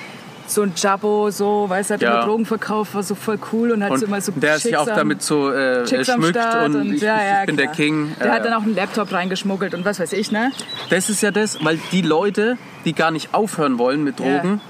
so 0.50 0.62
ein 0.62 0.72
Jabbo, 0.78 1.30
so, 1.30 1.66
weißt 1.68 1.90
du, 1.90 1.94
hat 1.96 2.02
Ja. 2.02 2.16
immer 2.16 2.26
Drogen 2.26 2.46
verkauft, 2.46 2.96
war 2.96 3.04
so 3.04 3.16
voll 3.16 3.38
cool 3.52 3.72
und 3.72 3.84
hat 3.84 3.92
Und 3.92 4.00
so 4.00 4.06
immer 4.06 4.22
so 4.22 4.32
der 4.32 4.58
sich 4.60 4.78
auch 4.78 4.88
am- 4.88 4.96
damit 4.96 5.22
so 5.22 5.52
äh, 5.52 5.86
schmückt 6.06 6.30
Start 6.38 6.74
und, 6.74 6.94
ich, 6.94 7.02
ja, 7.02 7.18
ja, 7.22 7.40
ich 7.42 7.48
bin 7.48 7.58
der 7.58 7.66
klar. 7.66 7.76
King. 7.76 8.16
Der 8.20 8.28
Äh, 8.28 8.30
hat 8.32 8.46
dann 8.46 8.54
auch 8.54 8.62
einen 8.64 8.74
Laptop 8.76 9.12
reingeschmuggelt 9.12 9.74
und 9.74 9.84
was 9.84 10.00
weiß 10.00 10.14
ich, 10.14 10.32
ne? 10.32 10.52
das 10.90 11.10
ist 11.10 11.22
ja 11.22 11.32
das, 11.32 11.58
weil 11.66 11.78
die 11.92 12.02
Leute, 12.02 12.58
die 12.86 12.94
gar 12.94 13.12
nicht 13.12 13.34
aufhören 13.34 13.78
wollen 13.78 14.04
mit 14.06 14.20
Drogen, 14.20 14.62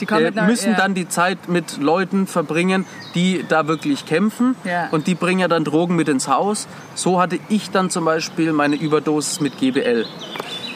Die 0.00 0.06
äh, 0.06 0.14
einer- 0.28 0.42
müssen 0.44 0.72
ja. 0.72 0.76
dann 0.76 0.94
die 0.94 1.08
Zeit 1.08 1.48
mit 1.48 1.78
Leuten 1.80 2.26
verbringen, 2.26 2.84
die 3.14 3.44
da 3.48 3.66
wirklich 3.68 4.06
kämpfen. 4.06 4.54
Ja. 4.64 4.88
Und 4.90 5.06
die 5.06 5.14
bringen 5.14 5.40
ja 5.40 5.48
dann 5.48 5.64
Drogen 5.64 5.96
mit 5.96 6.08
ins 6.08 6.28
Haus. 6.28 6.68
So 6.94 7.20
hatte 7.20 7.38
ich 7.48 7.70
dann 7.70 7.90
zum 7.90 8.04
Beispiel 8.04 8.52
meine 8.52 8.76
Überdosis 8.76 9.40
mit 9.40 9.58
GBL. 9.58 10.06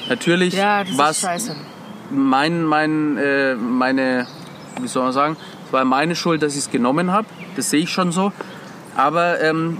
Natürlich 0.09 0.55
Ja, 0.55 0.85
scheiße. 0.87 1.55
mein, 2.11 2.65
mein, 2.65 3.17
äh, 3.17 3.55
meine, 3.55 4.27
wie 4.81 4.89
soll 4.89 5.05
man 5.05 5.13
sagen, 5.13 5.37
es 5.67 5.73
war 5.73 5.85
meine 5.85 6.17
Schuld, 6.17 6.43
dass 6.43 6.53
ich 6.55 6.61
es 6.61 6.71
genommen 6.71 7.13
habe. 7.13 7.27
Das 7.57 7.71
sehe 7.71 7.81
ich 7.81 7.91
schon 7.91 8.13
so. 8.13 8.33
Aber 8.97 9.41
ähm, 9.41 9.79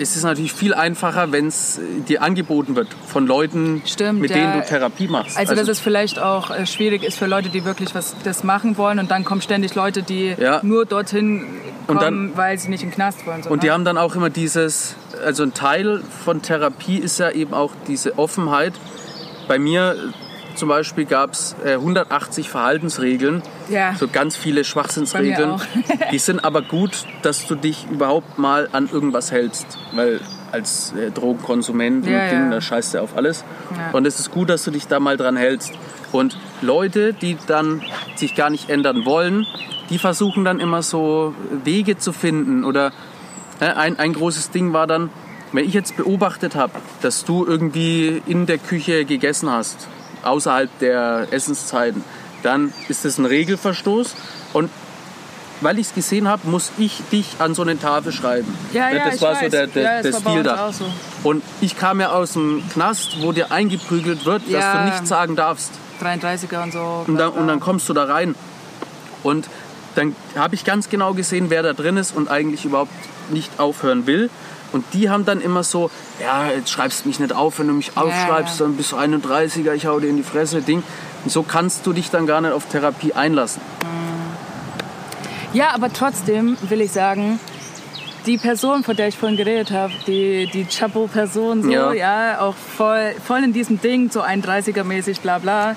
es 0.00 0.16
ist 0.16 0.24
natürlich 0.24 0.52
viel 0.52 0.72
einfacher, 0.74 1.30
wenn 1.32 1.46
es 1.48 1.78
dir 2.08 2.22
angeboten 2.22 2.74
wird 2.74 2.88
von 3.06 3.26
Leuten, 3.26 3.82
Stimmt, 3.84 4.20
mit 4.20 4.30
ja. 4.30 4.36
denen 4.38 4.52
du 4.60 4.66
Therapie 4.66 5.06
machst. 5.08 5.36
Also, 5.36 5.54
dass 5.54 5.68
es 5.68 5.78
vielleicht 5.78 6.18
auch 6.18 6.50
äh, 6.50 6.66
schwierig 6.66 7.02
ist 7.04 7.18
für 7.18 7.26
Leute, 7.26 7.50
die 7.50 7.64
wirklich 7.64 7.94
was 7.94 8.14
das 8.24 8.42
machen 8.42 8.78
wollen 8.78 8.98
und 8.98 9.10
dann 9.10 9.24
kommen 9.24 9.42
ständig 9.42 9.74
Leute, 9.74 10.02
die 10.02 10.34
Ja. 10.38 10.60
nur 10.62 10.86
dorthin 10.86 11.44
kommen, 11.86 12.00
dann- 12.00 12.32
weil 12.36 12.58
sie 12.58 12.68
nicht 12.70 12.82
den 12.82 12.90
Knast 12.90 13.26
wollen. 13.26 13.42
So, 13.42 13.50
Und 13.50 13.62
die 13.62 13.66
ne? 13.66 13.72
haben 13.74 13.84
dann 13.84 13.98
auch 13.98 14.14
immer 14.16 14.30
dieses, 14.30 14.94
also 15.24 15.42
ein 15.42 15.52
Teil 15.54 16.02
von 16.24 16.40
Therapie 16.42 16.96
ist 16.98 17.18
ja 17.18 17.30
eben 17.30 17.52
auch 17.52 17.72
diese 17.86 18.18
Offenheit. 18.18 18.72
Bei 19.48 19.58
mir 19.58 19.96
äh, 19.96 19.96
zum 20.54 20.68
Beispiel 20.68 21.04
gab 21.04 21.32
es 21.32 21.54
äh, 21.64 21.74
180 21.74 22.48
Verhaltensregeln, 22.50 23.42
Ja. 23.68 23.94
so 23.94 24.08
ganz 24.08 24.36
viele 24.36 24.64
Schwachsinnsregeln. 24.64 25.60
Die 26.12 26.18
sind 26.18 26.44
aber 26.44 26.62
gut, 26.62 27.04
dass 27.22 27.46
du 27.46 27.54
dich 27.54 27.86
überhaupt 27.90 28.38
mal 28.38 28.68
an 28.72 28.88
irgendwas 28.92 29.30
hältst, 29.32 29.78
weil 29.94 30.20
als 30.52 30.92
äh, 30.92 31.10
Drogenkonsument 31.10 32.06
Ja, 32.06 32.24
und 32.24 32.30
Ding, 32.30 32.44
ja. 32.44 32.50
da 32.50 32.60
scheißt 32.60 32.94
du 32.94 33.02
auf 33.02 33.16
alles. 33.16 33.44
Ja. 33.76 33.90
Und 33.96 34.06
es 34.06 34.18
ist 34.20 34.30
gut, 34.30 34.50
dass 34.50 34.64
du 34.64 34.70
dich 34.70 34.86
da 34.88 34.98
mal 35.00 35.16
dran 35.16 35.36
hältst. 35.36 35.72
Und 36.12 36.36
Leute, 36.60 37.12
die 37.12 37.36
dann 37.46 37.82
sich 38.16 38.34
gar 38.34 38.50
nicht 38.50 38.68
ändern 38.68 39.04
wollen, 39.04 39.46
die 39.90 39.98
versuchen 39.98 40.44
dann 40.44 40.58
immer 40.60 40.82
so 40.82 41.34
Wege 41.64 41.98
zu 41.98 42.12
finden 42.12 42.64
oder 42.64 42.92
ja, 43.60 43.76
ein, 43.76 43.98
ein 43.98 44.12
großes 44.12 44.50
Ding 44.50 44.72
war 44.72 44.86
dann, 44.86 45.10
wenn 45.52 45.64
ich 45.64 45.74
jetzt 45.74 45.96
beobachtet 45.96 46.54
habe, 46.56 46.72
dass 47.02 47.24
du 47.24 47.44
irgendwie 47.44 48.22
in 48.26 48.46
der 48.46 48.58
Küche 48.58 49.04
gegessen 49.04 49.50
hast, 49.50 49.88
außerhalb 50.22 50.70
der 50.80 51.28
Essenszeiten, 51.30 52.04
dann 52.42 52.72
ist 52.88 53.04
das 53.04 53.18
ein 53.18 53.24
Regelverstoß 53.26 54.14
und 54.54 54.70
weil 55.62 55.78
ich 55.78 55.88
es 55.88 55.94
gesehen 55.94 56.26
habe, 56.26 56.48
muss 56.48 56.72
ich 56.78 57.02
dich 57.12 57.26
an 57.38 57.54
so 57.54 57.60
eine 57.60 57.78
Tafel 57.78 58.12
schreiben. 58.12 58.56
Ja, 58.72 58.88
ja, 58.90 59.04
das 59.04 59.16
ich 59.16 59.20
war 59.22 59.34
so 59.34 59.42
weiß. 59.42 59.50
der, 59.50 59.66
der, 59.66 59.82
Ja, 59.82 60.02
der 60.02 60.12
Stil 60.14 60.42
da. 60.42 60.72
so. 60.72 60.86
Und 61.22 61.42
ich 61.60 61.76
kam 61.76 62.00
ja 62.00 62.12
aus 62.12 62.32
dem 62.32 62.62
Knast, 62.72 63.20
wo 63.20 63.32
dir 63.32 63.52
eingeprügelt 63.52 64.24
wird, 64.24 64.42
dass 64.44 64.50
Ja. 64.52 64.78
du 64.78 64.90
nichts 64.90 65.08
sagen 65.10 65.36
darfst. 65.36 65.70
33er 66.02 66.62
und 66.62 66.72
so. 66.72 67.04
Und 67.06 67.18
dann, 67.18 67.28
und 67.32 67.46
dann 67.46 67.60
kommst 67.60 67.90
du 67.90 67.92
da 67.92 68.04
rein. 68.04 68.34
Und 69.22 69.48
dann 69.96 70.16
habe 70.34 70.54
ich 70.54 70.64
ganz 70.64 70.88
genau 70.88 71.12
gesehen, 71.12 71.50
wer 71.50 71.62
da 71.62 71.74
drin 71.74 71.98
ist 71.98 72.16
und 72.16 72.30
eigentlich 72.30 72.64
überhaupt 72.64 72.92
nicht 73.28 73.50
aufhören 73.60 74.06
will. 74.06 74.30
Und 74.72 74.86
die 74.94 75.10
haben 75.10 75.26
dann 75.26 75.42
immer 75.42 75.62
so, 75.62 75.90
ja, 76.20 76.50
jetzt 76.50 76.70
schreibst 76.70 77.04
du 77.04 77.08
mich 77.08 77.20
nicht 77.20 77.32
auf, 77.34 77.58
wenn 77.58 77.68
du 77.68 77.74
mich 77.74 77.96
aufschreibst, 77.96 78.60
ja. 78.60 78.66
dann 78.66 78.76
bist 78.76 78.92
du 78.92 78.96
31er, 78.96 79.72
ich 79.74 79.86
hau 79.86 80.00
dir 80.00 80.08
in 80.08 80.16
die 80.16 80.22
Fresse, 80.22 80.62
Ding. 80.62 80.82
Und 81.24 81.30
so 81.30 81.42
kannst 81.42 81.86
du 81.86 81.92
dich 81.92 82.10
dann 82.10 82.26
gar 82.26 82.40
nicht 82.40 82.52
auf 82.52 82.66
Therapie 82.66 83.12
einlassen. 83.12 83.60
Ja, 85.52 85.74
aber 85.74 85.92
trotzdem 85.92 86.56
will 86.68 86.80
ich 86.80 86.92
sagen, 86.92 87.40
die 88.26 88.38
Person, 88.38 88.84
von 88.84 88.96
der 88.96 89.08
ich 89.08 89.18
vorhin 89.18 89.36
geredet 89.36 89.70
habe, 89.70 89.92
die, 90.06 90.48
die 90.52 90.64
Chapo-Person, 90.64 91.62
so, 91.62 91.70
Ja. 91.70 91.92
ja. 91.92 92.40
auch 92.40 92.54
voll, 92.54 93.14
voll 93.24 93.42
in 93.42 93.52
diesem 93.52 93.80
Ding, 93.80 94.10
so 94.10 94.22
31er-mäßig, 94.22 95.20
bla 95.20 95.38
bla. 95.38 95.76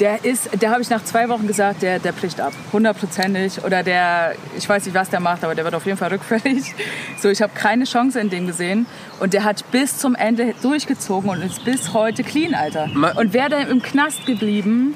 Der 0.00 0.24
ist, 0.24 0.50
der 0.60 0.70
habe 0.70 0.82
ich 0.82 0.90
nach 0.90 1.04
zwei 1.04 1.28
Wochen 1.28 1.46
gesagt, 1.46 1.82
der, 1.82 2.00
der 2.00 2.10
bricht 2.12 2.40
ab, 2.40 2.52
hundertprozentig. 2.72 3.62
Oder 3.64 3.84
der, 3.84 4.34
ich 4.56 4.68
weiß 4.68 4.84
nicht, 4.86 4.94
was 4.94 5.08
der 5.08 5.20
macht, 5.20 5.44
aber 5.44 5.54
der 5.54 5.64
wird 5.64 5.74
auf 5.74 5.86
jeden 5.86 5.98
Fall 5.98 6.10
rückfällig. 6.10 6.74
So, 7.16 7.30
ich 7.30 7.40
habe 7.40 7.52
keine 7.54 7.84
Chance 7.84 8.20
in 8.20 8.28
dem 8.28 8.46
gesehen. 8.46 8.86
Und 9.20 9.32
der 9.32 9.44
hat 9.44 9.70
bis 9.70 9.98
zum 9.98 10.14
Ende 10.14 10.54
durchgezogen 10.60 11.30
und 11.30 11.42
ist 11.42 11.64
bis 11.64 11.94
heute 11.94 12.22
clean, 12.22 12.54
Alter. 12.54 12.90
Und 13.16 13.32
wäre 13.32 13.48
der 13.48 13.68
im 13.68 13.82
Knast 13.82 14.26
geblieben, 14.26 14.94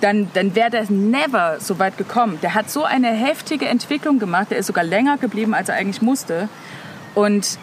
dann, 0.00 0.28
dann 0.34 0.54
wäre 0.54 0.70
der 0.70 0.90
never 0.90 1.58
so 1.60 1.78
weit 1.78 1.96
gekommen. 1.98 2.38
Der 2.42 2.54
hat 2.54 2.70
so 2.70 2.84
eine 2.84 3.08
heftige 3.08 3.66
Entwicklung 3.66 4.18
gemacht. 4.18 4.50
Der 4.50 4.58
ist 4.58 4.66
sogar 4.66 4.84
länger 4.84 5.18
geblieben, 5.18 5.54
als 5.54 5.68
er 5.68 5.76
eigentlich 5.76 6.02
musste. 6.02 6.48
Und 7.14 7.58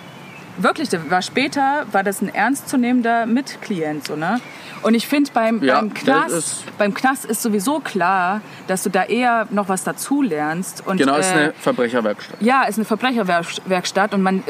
wirklich, 0.58 0.90
der 0.90 1.10
war 1.12 1.22
später, 1.22 1.86
war 1.92 2.04
das 2.04 2.22
ein 2.22 2.34
ernstzunehmender 2.34 3.26
Mitklient, 3.26 4.08
so, 4.08 4.16
ne? 4.16 4.40
Und 4.82 4.94
ich 4.94 5.08
finde, 5.08 5.32
beim, 5.34 5.64
Ja, 5.64 5.76
beim, 5.80 5.94
Knast, 5.94 6.30
ist- 6.36 6.78
beim 6.78 6.94
Knast 6.94 7.26
ist 7.26 7.42
sowieso 7.42 7.80
klar, 7.80 8.42
dass 8.68 8.84
du 8.84 8.90
da 8.92 9.04
eher 9.04 9.48
noch 9.50 9.68
was 9.68 9.84
dazu 9.84 10.22
lernst. 10.22 10.86
Und, 10.86 10.98
Genau, 10.98 11.16
ist 11.18 11.32
äh, 11.32 11.34
eine 11.36 11.54
Verbrecherwerkstatt. 11.54 12.38
ja, 12.42 12.64
ist 12.64 12.78
eine 12.78 12.86
Verbrecherwerkstatt 12.86 14.14
und 14.14 14.22
man, 14.22 14.44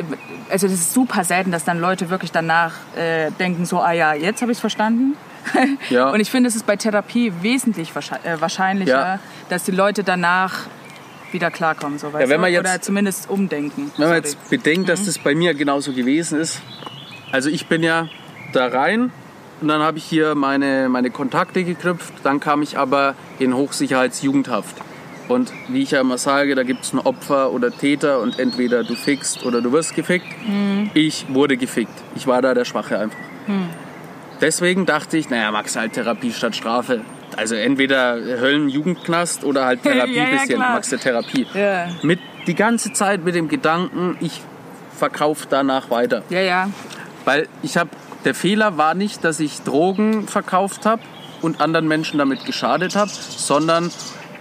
also 0.50 0.67
das 0.67 0.75
ist 0.75 0.93
super 0.93 1.24
selten, 1.24 1.51
dass 1.51 1.63
dann 1.63 1.79
Leute 1.79 2.09
wirklich 2.09 2.31
danach 2.33 2.74
äh, 2.97 3.31
denken 3.31 3.65
so, 3.65 3.79
ah 3.79 3.93
ja, 3.93 4.13
jetzt 4.13 4.41
habe 4.41 4.51
ich 4.51 4.57
es 4.57 4.62
verstanden. 4.62 5.15
Ja. 5.89 6.09
Und 6.12 6.19
ich 6.19 6.31
finde, 6.31 6.47
es 6.50 6.55
ist 6.55 6.65
bei 6.65 6.75
Therapie 6.75 7.31
wesentlich 7.41 7.91
äh, 7.91 8.41
wahrscheinlicher, 8.41 8.91
Ja. 8.91 9.19
dass 9.50 9.63
die 9.63 9.71
Leute 9.71 10.03
danach 10.03 10.62
wieder 11.35 11.51
klarkommen, 11.51 11.99
so 11.99 12.11
weißt 12.11 12.29
wenn 12.29 12.41
man 12.41 12.51
jetzt- 12.51 12.61
oder 12.67 12.81
zumindest 12.81 13.29
umdenken. 13.29 13.91
Wenn 13.97 14.07
man 14.07 14.17
jetzt 14.17 14.49
bedenkt, 14.49 14.81
Mhm. 14.83 14.85
dass 14.87 15.05
das 15.05 15.19
bei 15.19 15.35
mir 15.35 15.53
genauso 15.53 15.93
gewesen 15.93 16.39
ist. 16.39 16.61
Also 17.31 17.49
ich 17.49 17.67
bin 17.67 17.83
ja 17.83 18.07
da 18.53 18.67
rein 18.67 19.11
und 19.61 19.67
dann 19.67 19.81
habe 19.81 19.97
ich 19.99 20.03
hier 20.05 20.33
meine, 20.35 20.89
meine 20.89 21.11
Kontakte 21.11 21.63
geknüpft. 21.63 22.13
Dann 22.23 22.39
kam 22.39 22.61
ich 22.63 22.77
aber 22.77 23.13
in 23.39 23.53
Hochsicherheitsjugendhaft. 23.55 24.75
Und 25.27 25.51
wie 25.69 25.81
ich 25.81 25.91
ja 25.91 26.01
immer 26.01 26.17
sage, 26.19 26.53
da 26.55 26.61
gibt 26.63 26.83
es 26.85 26.93
ein 26.93 26.99
Opfer 26.99 27.51
oder 27.51 27.71
Täter 27.71 28.19
und 28.21 28.37
entweder 28.39 28.83
du 28.83 28.93
fickst 28.95 29.43
oder 29.45 29.59
du 29.61 29.71
wirst 29.71 29.95
gefickt. 29.95 30.27
Mhm. 30.47 30.91
Ich 30.93 31.25
wurde 31.29 31.57
gefickt. 31.57 31.93
Ich 32.15 32.27
war 32.27 32.41
da 32.41 32.53
der 32.53 32.63
Schwache 32.65 32.97
einfach. 32.99 33.17
Deswegen 34.41 34.85
dachte 34.85 35.17
ich, 35.17 35.29
naja, 35.29 35.51
du 35.51 35.75
halt 35.75 35.93
Therapie 35.93 36.31
statt 36.31 36.55
Strafe. 36.55 37.01
Also 37.37 37.55
entweder 37.55 38.15
Höllenjugendknast 38.15 39.43
oder 39.43 39.65
halt 39.65 39.81
Therapie 39.83 40.13
Ja, 40.15 40.23
ja, 40.23 40.29
bisschen. 40.31 40.55
klar. 40.57 40.73
Magst 40.73 40.91
du 40.91 40.97
Therapie. 40.97 41.47
Ja. 41.53 41.87
Mit 42.01 42.19
die 42.47 42.55
ganze 42.55 42.93
Zeit 42.93 43.23
mit 43.23 43.35
dem 43.35 43.47
Gedanken, 43.47 44.17
ich 44.19 44.41
verkaufe 44.97 45.47
danach 45.49 45.89
weiter. 45.89 46.23
Ja, 46.29 46.39
ja. 46.41 46.69
Weil 47.25 47.47
ich 47.63 47.77
habe, 47.77 47.89
der 48.23 48.35
Fehler 48.35 48.77
war 48.77 48.93
nicht, 48.93 49.23
dass 49.23 49.39
ich 49.39 49.61
Drogen 49.63 50.27
verkauft 50.27 50.85
habe 50.85 51.01
und 51.41 51.59
anderen 51.61 51.87
Menschen 51.87 52.17
damit 52.19 52.45
geschadet 52.45 52.95
habe, 52.95 53.09
sondern 53.11 53.91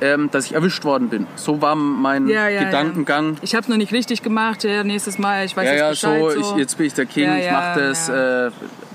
ähm, 0.01 0.29
dass 0.31 0.47
ich 0.47 0.55
erwischt 0.55 0.85
worden 0.85 1.09
bin. 1.09 1.27
So 1.37 1.61
war 1.63 1.75
mein 1.75 2.29
Ja, 2.29 2.49
ja, 2.49 2.65
Gedankengang. 2.65 3.37
Ich 3.43 3.55
habe 3.55 3.63
es 3.63 3.69
noch 3.69 3.77
nicht 3.77 3.93
richtig 3.93 4.23
gemacht, 4.23 4.65
ja, 4.65 4.85
nächstes 4.85 5.19
Mal, 5.19 5.45
ich 5.47 5.57
weiß 5.57 5.67
Ja, 5.67 5.75
ja, 5.75 5.89
jetzt 5.91 6.03
Bescheid. 6.03 6.21
so, 6.21 6.41
ich, 6.55 6.57
jetzt 6.59 6.77
bin 6.77 6.87
ich 6.87 6.95
der 6.95 7.07
King, 7.07 7.25
Ja, 7.25 7.37
ich 7.39 7.45
ja, 7.47 7.53
mach 7.53 7.77
das, 7.77 8.09
ja. 8.09 8.47
äh, 8.49 8.51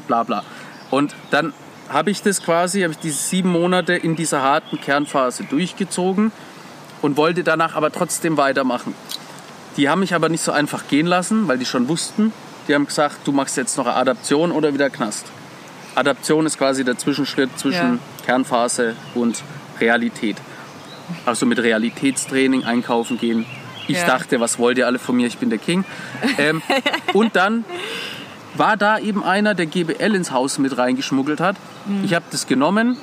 bla 0.07 0.23
bla. 0.23 0.43
Und 0.91 1.15
dann 1.31 1.53
habe 1.89 2.11
ich 2.11 2.21
das 2.21 2.41
quasi, 2.41 2.81
habe 2.81 2.93
ich 2.93 2.99
diese 2.99 3.17
sieben 3.17 3.51
Monate 3.51 3.93
in 3.93 4.15
dieser 4.15 4.41
harten 4.41 4.79
Kernphase 4.79 5.43
durchgezogen 5.43 6.31
und 7.01 7.17
wollte 7.17 7.43
danach 7.43 7.75
aber 7.75 7.91
trotzdem 7.91 8.37
weitermachen. 8.37 8.93
Die 9.77 9.89
haben 9.89 9.99
mich 10.01 10.13
aber 10.13 10.29
nicht 10.29 10.43
so 10.43 10.51
einfach 10.51 10.87
gehen 10.87 11.05
lassen, 11.07 11.47
weil 11.47 11.57
die 11.57 11.65
schon 11.65 11.87
wussten. 11.87 12.33
Die 12.67 12.75
haben 12.75 12.85
gesagt, 12.85 13.17
du 13.25 13.31
machst 13.31 13.57
jetzt 13.57 13.77
noch 13.77 13.87
eine 13.87 13.95
Adaption 13.95 14.51
oder 14.51 14.73
wieder 14.73 14.89
Knast. 14.89 15.25
Adaption 15.95 16.45
ist 16.45 16.57
quasi 16.57 16.83
der 16.83 16.97
Zwischenschritt 16.97 17.57
zwischen 17.57 17.93
Ja. 17.95 18.25
Kernphase 18.25 18.95
und 19.15 19.41
Realität. 19.79 20.37
Also 21.25 21.45
mit 21.45 21.57
Realitätstraining 21.59 22.65
einkaufen 22.65 23.17
gehen. 23.17 23.45
Ich 23.87 23.97
Ja. 23.97 24.05
dachte, 24.05 24.39
was 24.39 24.59
wollt 24.59 24.77
ihr 24.77 24.85
alle 24.85 24.99
von 24.99 25.15
mir? 25.15 25.25
Ich 25.25 25.39
bin 25.39 25.49
der 25.49 25.57
King. 25.57 25.83
Ähm, 26.37 26.61
und 27.13 27.35
dann 27.35 27.65
war 28.55 28.77
da 28.77 28.97
eben 28.97 29.23
einer, 29.23 29.53
der 29.53 29.65
GBL 29.65 30.15
ins 30.15 30.31
Haus 30.31 30.57
mit 30.57 30.77
reingeschmuggelt 30.77 31.39
hat. 31.39 31.55
Mhm. 31.85 32.03
Ich 32.03 32.13
habe 32.13 32.25
das 32.31 32.47
genommen, 32.47 32.97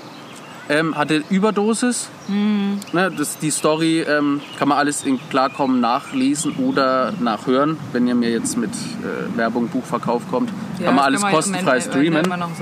ähm, 0.69 0.97
hatte 0.97 1.23
Überdosis. 1.31 2.09
Mhm. 2.29 2.81
Ne, 2.93 3.11
das, 3.17 3.39
die 3.39 3.51
Story 3.51 4.01
ähm, 4.01 4.41
kann 4.59 4.69
man 4.69 4.79
alles 4.79 5.05
in 5.05 5.21
Klarkommen 5.31 5.81
nachlesen 5.81 6.57
oder 6.57 7.13
nachhören. 7.21 7.79
Wenn 7.93 8.07
ihr 8.07 8.15
mir 8.15 8.31
jetzt 8.31 8.57
mit 8.57 8.71
äh, 8.71 9.37
Werbung, 9.37 9.69
Buchverkauf 9.69 10.23
kommt, 10.31 10.51
Ja, 10.79 10.87
kann 10.87 10.97
man 10.97 11.05
alles 11.05 11.23
man 11.23 11.33
kostenfrei 11.33 11.81
streamen. 11.81 12.25
Sagen, 12.25 12.55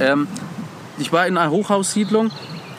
ja. 0.00 0.12
Ähm, 0.12 0.28
ich 0.98 1.12
war 1.12 1.26
in 1.26 1.36
einer 1.36 1.50
Hochhaussiedlung. 1.50 2.30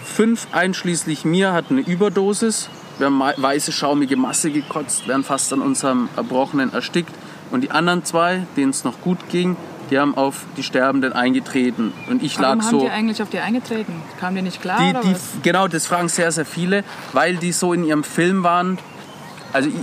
Fünf 0.03 0.47
einschließlich 0.51 1.25
mir 1.25 1.53
hatten 1.53 1.77
eine 1.77 1.87
Überdosis. 1.87 2.69
Wir 2.97 3.07
haben 3.07 3.21
weiße, 3.21 3.71
schaumige 3.71 4.17
Masse 4.17 4.51
gekotzt, 4.51 5.07
wären 5.07 5.23
fast 5.23 5.53
an 5.53 5.61
unserem 5.61 6.09
Erbrochenen 6.17 6.73
erstickt. 6.73 7.13
Und 7.51 7.61
die 7.61 7.71
anderen 7.71 8.03
zwei, 8.05 8.45
denen 8.55 8.69
es 8.69 8.83
noch 8.83 9.01
gut 9.01 9.17
ging, 9.29 9.55
die 9.89 9.97
haben 9.97 10.15
auf 10.15 10.45
die 10.55 10.63
Sterbenden 10.63 11.13
eingetreten. 11.13 11.93
Und 12.09 12.21
ich 12.21 12.39
Warum 12.39 12.59
lag 12.59 12.65
haben 12.65 12.71
so. 12.71 12.81
die 12.81 12.89
eigentlich 12.89 13.21
auf 13.21 13.29
die 13.29 13.39
eingetreten? 13.39 14.01
Kam 14.19 14.35
dir 14.35 14.43
nicht 14.43 14.61
klar 14.61 14.77
Die, 14.79 15.09
die, 15.09 15.15
genau, 15.41 15.67
das 15.67 15.87
fragen 15.87 16.09
sehr, 16.09 16.31
sehr 16.31 16.45
viele, 16.45 16.83
weil 17.13 17.37
die 17.37 17.51
so 17.51 17.73
in 17.73 17.83
ihrem 17.83 18.03
Film 18.03 18.43
waren. 18.43 18.77
Also 19.51 19.69
ich, 19.69 19.75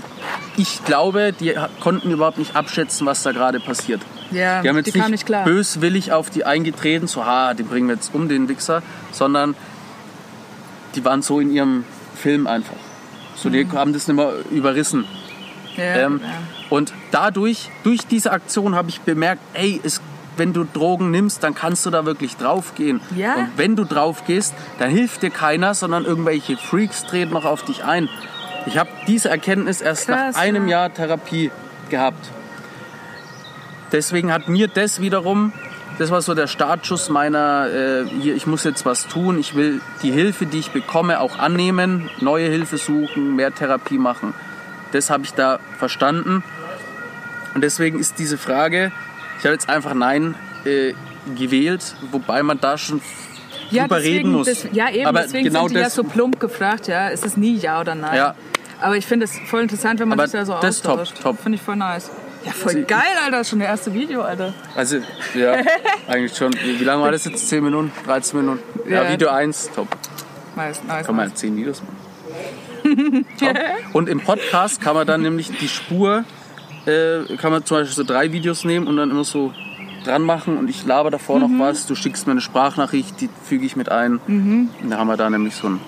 ich 0.57 0.85
glaube, 0.85 1.33
die 1.33 1.55
konnten 1.81 2.11
überhaupt 2.12 2.38
nicht 2.38 2.55
abschätzen, 2.55 3.05
was 3.05 3.24
da 3.24 3.33
gerade 3.33 3.59
passiert. 3.59 4.00
Ja, 4.31 4.62
Die 4.62 4.68
haben 4.68 4.76
jetzt 4.76 4.94
die 4.94 4.98
nicht, 4.98 5.11
nicht 5.11 5.26
klar. 5.26 5.44
böswillig 5.44 6.12
auf 6.12 6.31
die 6.31 6.44
eingetreten, 6.44 7.07
so, 7.07 7.24
ha, 7.24 7.55
den 7.55 7.66
bringen 7.66 7.88
wir 7.88 7.94
jetzt 7.96 8.14
um, 8.14 8.29
den 8.29 8.48
Wichser, 8.48 8.83
sondern 9.12 9.55
die 10.94 11.05
waren 11.05 11.22
so 11.22 11.40
in 11.40 11.52
ihrem 11.52 11.85
Film 12.14 12.46
einfach. 12.46 12.76
So, 13.37 13.50
die 13.50 13.68
haben 13.72 13.92
das 13.92 14.09
nicht 14.09 14.16
mehr 14.16 14.33
überrissen. 14.50 15.05
Ja, 15.76 15.96
Ähm, 15.96 16.20
ja. 16.22 16.28
Und 16.70 16.92
dadurch, 17.10 17.70
durch 17.84 18.06
diese 18.06 18.32
Aktion 18.32 18.74
habe 18.74 18.88
ich 18.88 19.00
bemerkt, 19.00 19.42
ey, 19.54 19.80
es, 19.82 20.00
wenn 20.36 20.52
du 20.52 20.64
Drogen 20.64 21.10
nimmst, 21.10 21.42
dann 21.42 21.54
kannst 21.54 21.86
du 21.86 21.90
da 21.90 22.04
wirklich 22.04 22.36
draufgehen. 22.36 23.00
Ja. 23.14 23.34
Und 23.34 23.50
wenn 23.56 23.76
du 23.76 23.84
drauf 23.84 24.24
gehst, 24.26 24.54
dann 24.78 24.90
hilft 24.90 25.22
dir 25.22 25.30
keiner, 25.30 25.74
sondern 25.74 26.04
irgendwelche 26.04 26.56
Freaks 26.56 27.04
treten 27.04 27.32
noch 27.32 27.44
auf 27.44 27.64
dich 27.64 27.84
ein. 27.84 28.08
Ich 28.66 28.78
habe 28.78 28.90
diese 29.06 29.28
Erkenntnis 29.28 29.80
erst 29.80 30.06
Krass, 30.06 30.34
nach 30.34 30.42
einem 30.42 30.66
ja. 30.68 30.80
Jahr 30.80 30.94
Therapie 30.94 31.50
gehabt. 31.88 32.30
Deswegen 33.92 34.32
hat 34.32 34.48
mir 34.48 34.66
das 34.66 35.00
wiederum, 35.00 35.52
das 35.98 36.10
war 36.10 36.20
so 36.20 36.34
der 36.34 36.48
Startschuss 36.48 37.08
meiner, 37.08 37.68
äh, 37.68 38.04
hier, 38.20 38.34
ich 38.34 38.46
muss 38.46 38.64
jetzt 38.64 38.84
was 38.84 39.06
tun, 39.06 39.38
ich 39.38 39.54
will 39.54 39.80
die 40.02 40.10
Hilfe, 40.10 40.46
die 40.46 40.58
ich 40.58 40.72
bekomme, 40.72 41.20
auch 41.20 41.38
annehmen, 41.38 42.10
neue 42.20 42.48
Hilfe 42.48 42.76
suchen, 42.76 43.36
mehr 43.36 43.54
Therapie 43.54 43.98
machen. 43.98 44.34
Das 44.92 45.10
habe 45.10 45.24
ich 45.24 45.32
da 45.34 45.60
verstanden. 45.76 46.42
Und 47.54 47.62
deswegen 47.62 47.98
ist 47.98 48.18
diese 48.18 48.38
Frage, 48.38 48.92
ich 49.38 49.44
habe 49.44 49.54
jetzt 49.54 49.68
einfach 49.68 49.94
Nein 49.94 50.34
äh, 50.64 50.94
gewählt, 51.36 51.94
wobei 52.10 52.42
man 52.42 52.60
da 52.60 52.76
schon 52.76 53.00
ja, 53.70 53.84
drüber 53.84 53.96
deswegen, 53.96 54.16
reden 54.16 54.32
muss. 54.32 54.46
Das, 54.46 54.66
ja, 54.72 54.90
eben, 54.90 55.06
Aber 55.06 55.22
deswegen 55.22 55.44
genau 55.44 55.62
sind 55.62 55.72
die 55.72 55.78
ja 55.78 55.84
das, 55.84 55.94
so 55.94 56.04
plump 56.04 56.38
gefragt, 56.40 56.88
ja. 56.88 57.10
Es 57.10 57.24
ist 57.24 57.36
nie 57.36 57.56
Ja 57.56 57.80
oder 57.80 57.94
Nein. 57.94 58.16
Ja. 58.16 58.34
Aber 58.80 58.96
ich 58.96 59.06
finde 59.06 59.24
es 59.24 59.32
voll 59.46 59.62
interessant, 59.62 60.00
wenn 60.00 60.08
man 60.08 60.18
Aber 60.18 60.28
sich 60.28 60.38
da 60.38 60.44
so 60.44 60.58
das 60.60 60.76
ist 60.76 60.84
top, 60.84 61.00
austauscht. 61.00 61.22
top. 61.22 61.40
Finde 61.42 61.56
ich 61.56 61.62
voll 61.62 61.76
nice. 61.76 62.10
Ja, 62.44 62.52
voll 62.52 62.74
Also 62.74 62.86
geil, 62.86 63.00
Alter. 63.24 63.42
Schon 63.44 63.58
der 63.58 63.68
erste 63.68 63.92
Video, 63.92 64.22
Alter. 64.22 64.52
Also, 64.74 64.98
ja, 65.34 65.54
eigentlich 66.08 66.36
schon. 66.36 66.52
Wie, 66.52 66.78
wie 66.78 66.84
lange 66.84 67.02
war 67.02 67.10
das 67.10 67.24
jetzt? 67.24 67.48
10 67.48 67.64
Minuten? 67.64 67.90
13 68.04 68.38
Minuten? 68.38 68.62
Ja, 68.88 69.04
Ja. 69.04 69.10
Video 69.10 69.30
1, 69.30 69.70
top. 69.74 69.88
Nice, 70.54 70.82
nice. 70.86 71.06
Kann 71.06 71.16
man 71.16 71.28
nice. 71.28 71.38
10 71.38 71.56
Videos 71.56 71.80
machen. 71.82 72.05
Und 73.92 74.08
im 74.08 74.20
Podcast 74.20 74.80
kann 74.80 74.94
man 74.94 75.06
dann 75.06 75.22
nämlich 75.22 75.50
die 75.58 75.68
Spur, 75.68 76.24
äh, 76.86 77.36
kann 77.36 77.52
man 77.52 77.64
zum 77.64 77.78
Beispiel 77.78 77.94
so 77.94 78.04
drei 78.04 78.32
Videos 78.32 78.64
nehmen 78.64 78.86
und 78.86 78.96
dann 78.96 79.10
immer 79.10 79.24
so 79.24 79.52
dran 80.04 80.22
machen 80.22 80.56
und 80.56 80.70
ich 80.70 80.84
laber 80.86 81.10
davor 81.10 81.40
Mhm. 81.40 81.58
noch 81.58 81.64
was, 81.66 81.86
du 81.86 81.94
schickst 81.94 82.26
mir 82.26 82.32
eine 82.32 82.40
Sprachnachricht, 82.40 83.20
die 83.20 83.28
füge 83.44 83.66
ich 83.66 83.74
mit 83.76 83.90
ein. 83.90 84.20
Mhm. 84.26 84.68
Und 84.82 84.90
da 84.90 84.98
haben 84.98 85.08
wir 85.08 85.16
da 85.16 85.28
nämlich 85.28 85.54
so 85.56 85.68
ein 85.68 85.80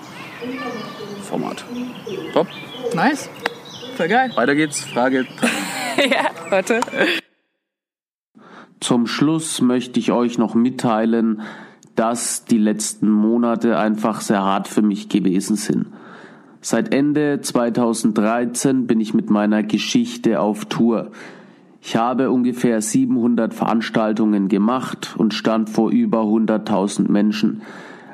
Format. 1.23 1.63
Top, 2.33 2.47
Nice. 2.93 3.29
Voll 3.95 4.07
geil. 4.07 4.31
weiter 4.35 4.55
geht's. 4.55 4.83
Frage 4.83 5.25
ja, 5.97 6.29
warte. 6.49 6.79
Zum 8.79 9.07
Schluss 9.07 9.61
möchte 9.61 9.99
ich 9.99 10.11
euch 10.11 10.37
noch 10.37 10.55
mitteilen, 10.55 11.41
dass 11.95 12.45
die 12.45 12.57
letzten 12.57 13.09
Monate 13.09 13.77
einfach 13.77 14.21
sehr 14.21 14.41
hart 14.41 14.67
für 14.69 14.81
mich 14.81 15.09
gewesen 15.09 15.57
sind. 15.57 15.87
Seit 16.61 16.93
Ende 16.93 17.39
2013 17.39 18.85
bin 18.85 18.99
ich 18.99 19.13
mit 19.13 19.29
meiner 19.29 19.63
Geschichte 19.63 20.41
auf 20.41 20.65
Tour. 20.65 21.11
Ich 21.81 21.95
habe 21.95 22.31
ungefähr 22.31 22.81
700 22.81 23.53
Veranstaltungen 23.53 24.49
gemacht 24.49 25.15
und 25.17 25.33
stand 25.33 25.69
vor 25.69 25.89
über 25.89 26.23
100.000 26.23 27.09
Menschen. 27.09 27.61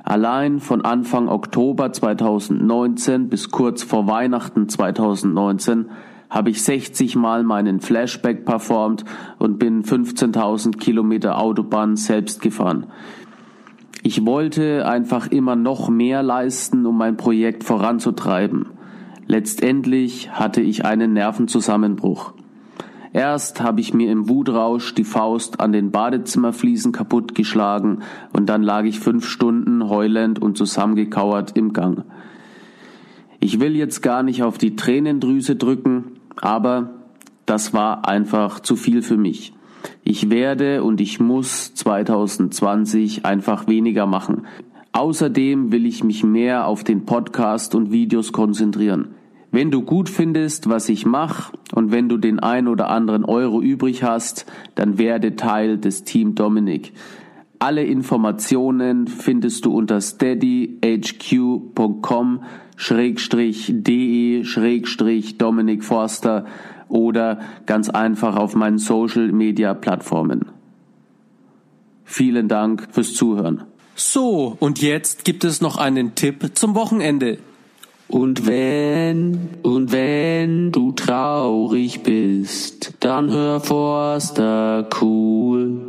Allein 0.04 0.60
von 0.60 0.86
Anfang 0.86 1.28
Oktober 1.28 1.92
2019 1.92 3.30
bis 3.30 3.50
kurz 3.50 3.82
vor 3.82 4.06
Weihnachten 4.06 4.70
2019 4.70 5.90
habe 6.30 6.52
ich 6.52 6.62
60 6.62 7.16
Mal 7.16 7.44
meinen 7.44 7.80
Flashback 7.80 8.46
performt 8.46 9.06
und 9.40 9.58
bin 9.58 9.84
15.000 9.84 10.78
Kilometer 10.78 11.40
Autobahn 11.40 11.96
selbst 11.96 12.44
gefahren. 12.44 12.86
Ich 14.08 14.24
wollte 14.24 14.88
einfach 14.88 15.32
immer 15.32 15.56
noch 15.56 15.90
mehr 15.90 16.22
leisten, 16.22 16.86
um 16.86 16.96
mein 16.96 17.18
Projekt 17.18 17.64
voranzutreiben. 17.64 18.68
Letztendlich 19.26 20.30
hatte 20.30 20.62
ich 20.62 20.86
einen 20.86 21.14
Nervenzusammenbruch. 21.14 22.34
Erst 23.14 23.62
habe 23.62 23.82
ich 23.82 23.96
mir 23.96 24.12
im 24.12 24.30
Wutrausch 24.30 24.94
die 24.94 25.06
Faust 25.06 25.60
an 25.60 25.72
den 25.72 25.90
Badezimmerfliesen 25.90 26.92
kaputtgeschlagen 26.92 28.04
und 28.32 28.46
dann 28.46 28.62
lag 28.62 28.84
ich 28.84 29.00
fünf 29.00 29.26
Stunden 29.26 29.90
heulend 29.90 30.40
und 30.40 30.56
zusammengekauert 30.56 31.58
im 31.58 31.74
Gang. 31.74 32.04
Ich 33.40 33.60
will 33.60 33.76
jetzt 33.76 34.04
gar 34.04 34.22
nicht 34.22 34.44
auf 34.44 34.60
die 34.60 34.76
Tränendrüse 34.76 35.56
drücken, 35.56 36.20
aber 36.40 36.92
Das 37.48 37.74
war 37.74 38.08
einfach 38.08 38.60
zu 38.60 38.76
viel 38.76 39.02
für 39.02 39.18
mich. 39.18 39.55
Ich 40.08 40.30
werde 40.30 40.84
und 40.84 41.02
ich 41.02 41.20
muss 41.20 41.74
2020 41.74 43.26
einfach 43.26 43.68
weniger 43.68 44.06
machen. 44.06 44.44
Außerdem 44.92 45.72
will 45.72 45.88
ich 45.88 46.04
mich 46.04 46.24
mehr 46.24 46.68
auf 46.68 46.84
den 46.84 47.06
Podcast 47.06 47.74
und 47.74 47.92
Videos 47.92 48.32
konzentrieren. 48.32 49.16
Wenn 49.52 49.72
du 49.72 49.82
gut 49.82 50.08
findest, 50.08 50.70
was 50.70 50.90
ich 50.90 51.08
mache 51.08 51.54
und 51.74 51.92
wenn 51.92 52.08
du 52.08 52.18
den 52.18 52.40
ein 52.40 52.68
oder 52.68 52.90
anderen 52.90 53.26
Euro 53.26 53.64
übrig 53.64 54.04
hast, 54.04 54.46
dann 54.76 55.00
werde 55.00 55.36
Teil 55.36 55.80
des 55.80 56.04
Team 56.04 56.36
Dominik. 56.36 56.94
Alle 57.58 57.84
Informationen 57.84 59.08
findest 59.08 59.66
du 59.66 59.74
unter 59.74 60.02
steadyhq.com 60.02 60.84
schrägstrich 62.76 63.74
de 63.74 64.44
schrägstrich 64.44 65.40
Dominik 65.40 65.84
Forster 65.84 66.46
oder 66.90 67.40
ganz 67.66 67.90
einfach 67.90 68.36
auf 68.36 68.56
meinen 68.56 68.78
Social 68.78 69.32
Media 69.32 69.74
Plattformen. 69.74 70.46
Vielen 72.04 72.48
Dank 72.48 72.88
fürs 72.92 73.14
Zuhören. 73.14 73.64
So, 73.96 74.56
und 74.60 74.82
jetzt 74.82 75.26
gibt 75.26 75.44
es 75.44 75.62
noch 75.62 75.78
einen 75.78 76.16
Tipp 76.16 76.52
zum 76.54 76.76
Wochenende. 76.76 77.38
Und 78.08 78.46
wenn, 78.46 79.50
und 79.64 79.92
wenn 79.92 80.72
du 80.72 80.92
traurig 80.92 82.04
bist, 82.04 82.94
dann 83.00 83.32
hör 83.32 83.60
Forster 83.60 84.88
cool. 85.02 85.88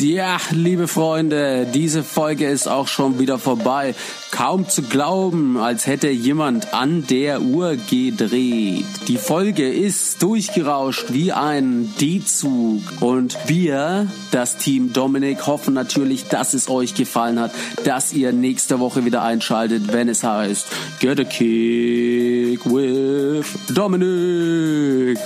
Ja, 0.00 0.38
liebe 0.52 0.88
Freunde, 0.88 1.66
diese 1.74 2.02
Folge 2.02 2.48
ist 2.48 2.66
auch 2.66 2.88
schon 2.88 3.18
wieder 3.18 3.38
vorbei. 3.38 3.94
Kaum 4.30 4.66
zu 4.66 4.80
glauben, 4.80 5.58
als 5.58 5.86
hätte 5.86 6.08
jemand 6.08 6.72
an 6.72 7.06
der 7.06 7.42
Uhr 7.42 7.76
gedreht. 7.76 8.86
Die 9.08 9.18
Folge 9.18 9.68
ist 9.68 10.22
durchgerauscht 10.22 11.12
wie 11.12 11.32
ein 11.32 11.92
D-Zug. 12.00 12.80
Und 13.00 13.36
wir, 13.46 14.06
das 14.30 14.56
Team 14.56 14.94
Dominik, 14.94 15.46
hoffen 15.46 15.74
natürlich, 15.74 16.28
dass 16.28 16.54
es 16.54 16.70
euch 16.70 16.94
gefallen 16.94 17.38
hat, 17.38 17.52
dass 17.84 18.14
ihr 18.14 18.32
nächste 18.32 18.80
Woche 18.80 19.04
wieder 19.04 19.22
einschaltet, 19.22 19.92
wenn 19.92 20.08
es 20.08 20.24
heißt 20.24 20.66
Get 21.00 21.20
a 21.20 21.24
Kick 21.24 22.64
with 22.64 23.44
Dominik. 23.68 25.18